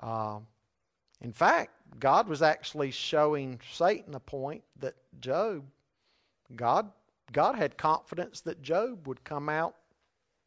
Uh, 0.00 0.38
in 1.22 1.32
fact, 1.32 1.70
God 2.00 2.28
was 2.28 2.42
actually 2.42 2.90
showing 2.90 3.60
Satan 3.72 4.14
a 4.14 4.20
point 4.20 4.64
that 4.80 4.94
Job, 5.20 5.64
God, 6.56 6.90
God 7.32 7.54
had 7.54 7.78
confidence 7.78 8.40
that 8.40 8.60
Job 8.60 9.06
would 9.06 9.22
come 9.22 9.48
out 9.48 9.76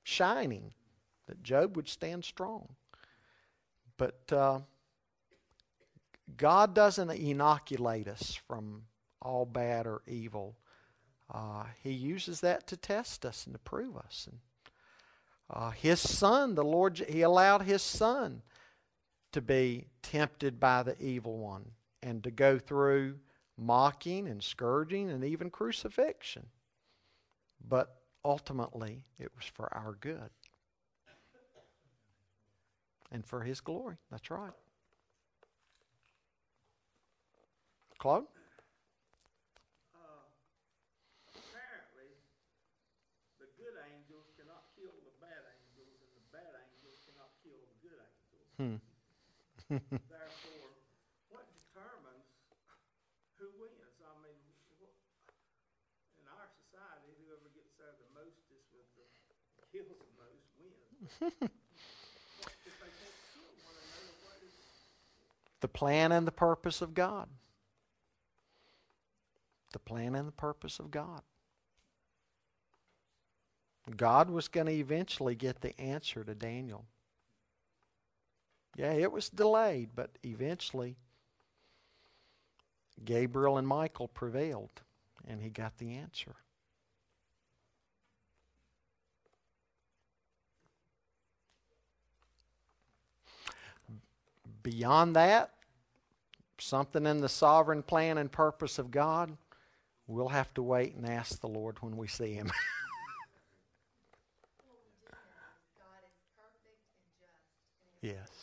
shining, 0.04 0.74
that 1.28 1.42
Job 1.44 1.78
would 1.78 1.88
stand 1.88 2.26
strong. 2.26 2.68
But 3.98 4.34
uh, 4.34 4.60
God 6.36 6.76
doesn't 6.76 7.10
inoculate 7.10 8.10
us 8.10 8.36
from 8.48 8.84
all 9.22 9.46
bad 9.46 9.88
or 9.88 10.02
evil. 10.08 10.58
Uh, 11.34 11.64
he 11.82 11.92
uses 11.92 12.42
that 12.42 12.68
to 12.68 12.76
test 12.76 13.26
us 13.26 13.46
and 13.46 13.56
to 13.56 13.60
prove 13.60 13.96
us. 13.96 14.28
And 14.30 14.40
uh, 15.50 15.70
his 15.70 16.02
son, 16.02 16.56
the 16.56 16.66
Lord, 16.66 16.98
he 16.98 17.22
allowed 17.22 17.62
his 17.62 17.82
son 17.82 18.42
to 19.36 19.42
be 19.42 19.86
tempted 20.02 20.62
by 20.62 20.82
the 20.82 20.96
evil 21.04 21.38
one 21.38 21.66
and 22.02 22.24
to 22.24 22.32
go 22.32 22.58
through 22.58 23.20
mocking 23.58 24.30
and 24.30 24.42
scourging 24.42 25.10
and 25.10 25.26
even 25.26 25.50
crucifixion. 25.50 26.46
But 27.68 27.94
ultimately, 28.24 29.04
it 29.20 29.30
was 29.36 29.44
for 29.44 29.68
our 29.76 29.98
good 30.00 30.30
and 33.12 33.26
for 33.26 33.42
his 33.42 33.60
glory. 33.60 33.98
That's 34.10 34.32
right. 34.32 34.52
Claude? 37.98 38.24
Hmm. 48.58 48.76
Therefore, 49.70 50.70
what 51.34 51.50
determines 51.58 52.30
who 53.42 53.50
wins? 53.58 53.98
I 53.98 54.14
mean, 54.22 54.38
in 56.22 56.26
our 56.30 56.46
society, 56.54 57.10
whoever 57.26 57.50
gets 57.58 57.74
there 57.82 57.98
the 57.98 58.06
mostest 58.14 58.70
with 58.78 58.86
the 58.94 59.66
kills 59.74 59.98
the 59.98 60.14
most 60.22 60.46
wins. 60.62 61.10
the 65.62 65.68
plan 65.68 66.12
and 66.12 66.28
the 66.28 66.32
purpose 66.32 66.82
of 66.82 66.94
God. 66.94 67.28
The 69.74 69.80
plan 69.80 70.14
and 70.14 70.28
the 70.28 70.32
purpose 70.32 70.80
of 70.80 70.92
God. 70.92 71.22
God 73.98 74.30
was 74.30 74.48
going 74.48 74.68
to 74.68 74.74
eventually 74.74 75.36
get 75.36 75.62
the 75.62 75.80
answer 75.80 76.24
to 76.24 76.34
Daniel. 76.34 76.86
Yeah, 78.76 78.92
it 78.92 79.12
was 79.12 79.30
delayed, 79.30 79.92
but 79.96 80.12
eventually 80.24 80.98
Gabriel 83.04 83.58
and 83.58 83.68
Michael 83.68 84.08
prevailed 84.08 84.82
and 85.28 85.42
he 85.42 85.50
got 85.50 85.78
the 85.78 85.96
answer. 85.96 86.36
Beyond 94.64 95.16
that, 95.16 95.52
something 96.60 97.06
in 97.06 97.22
the 97.22 97.30
sovereign 97.30 97.84
plan 97.84 98.18
and 98.18 98.32
purpose 98.32 98.80
of 98.80 98.92
God, 98.92 99.38
we'll 100.08 100.30
have 100.30 100.54
to 100.56 100.64
wait 100.64 100.96
and 100.96 101.08
ask 101.08 101.40
the 101.40 101.48
Lord 101.48 101.78
when 101.82 101.98
we 101.98 102.08
see 102.08 102.34
him. 102.34 102.52
yes. 108.02 108.35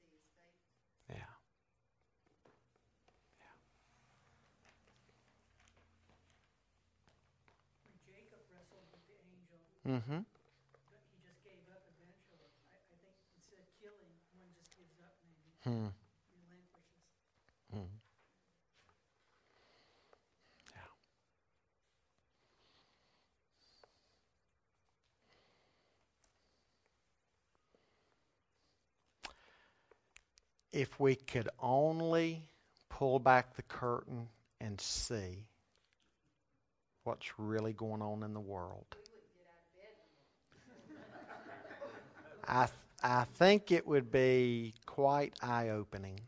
See 0.00 0.12
his 0.12 0.28
faith. 0.36 0.60
Yeah. 1.08 1.32
Jacob 8.04 8.42
wrestled 8.52 8.88
with 8.92 9.04
the 9.08 9.16
angel, 9.32 9.60
Mm-hmm. 9.88 10.20
but 10.88 11.00
he 11.10 11.18
just 11.24 11.42
gave 11.42 11.64
up 11.72 11.82
eventually. 11.88 12.46
I, 12.70 12.76
I 12.92 12.96
think 13.00 13.16
instead 13.34 13.58
of 13.58 13.68
killing, 13.80 14.12
one 14.36 14.52
just 14.54 14.76
gives 14.76 15.00
up 15.00 15.16
maybe, 15.24 15.56
Hmm. 15.64 15.88
If 30.72 30.98
we 30.98 31.14
could 31.14 31.48
only 31.60 32.44
pull 32.88 33.18
back 33.18 33.54
the 33.56 33.62
curtain 33.62 34.28
and 34.60 34.80
see 34.80 35.44
what's 37.04 37.38
really 37.38 37.72
going 37.72 38.00
on 38.00 38.22
in 38.22 38.32
the 38.32 38.40
world. 38.40 38.86
I, 42.46 42.66
th- 42.66 42.76
I 43.02 43.24
think 43.34 43.70
it 43.70 43.86
would 43.86 44.10
be 44.10 44.74
quite 44.86 45.34
eye 45.42 45.70
opening, 45.70 46.20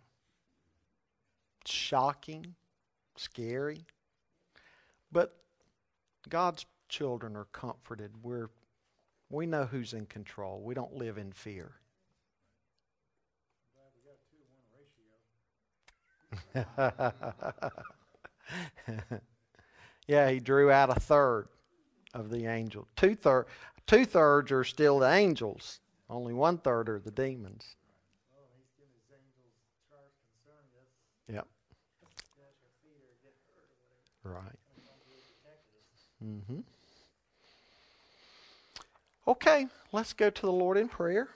shocking, 1.65 2.55
scary. 3.17 3.85
But 5.11 5.37
God's 6.29 6.67
children 6.89 7.37
are 7.37 7.47
comforted. 7.53 8.13
We're, 8.23 8.51
we 9.31 9.47
know 9.47 9.65
who's 9.65 9.93
in 9.93 10.07
control. 10.07 10.61
We 10.63 10.75
don't 10.75 10.95
live 10.95 11.19
in 11.19 11.33
fear. 11.33 11.73
yeah, 20.07 20.31
he 20.31 20.41
drew 20.41 20.71
out 20.71 20.91
a 20.91 21.01
third 21.01 21.49
of 22.15 22.31
the 22.31 22.47
angels. 22.47 22.87
Two 22.97 23.15
third, 23.15 23.47
two 23.87 24.05
thirds 24.05 24.53
are 24.53 24.65
still 24.65 24.99
the 24.99 25.11
angels. 25.11 25.81
Only 26.09 26.33
one 26.33 26.59
third 26.59 26.89
are 26.89 26.99
the 26.99 27.11
demons. 27.11 27.77
Yep. 31.29 31.47
Right. 34.23 34.43
Mm-hmm. 36.25 36.61
Okay, 39.27 39.67
let's 39.93 40.13
go 40.13 40.29
to 40.29 40.43
the 40.43 40.53
Lord 40.53 40.77
in 40.77 40.89
prayer. 40.89 41.29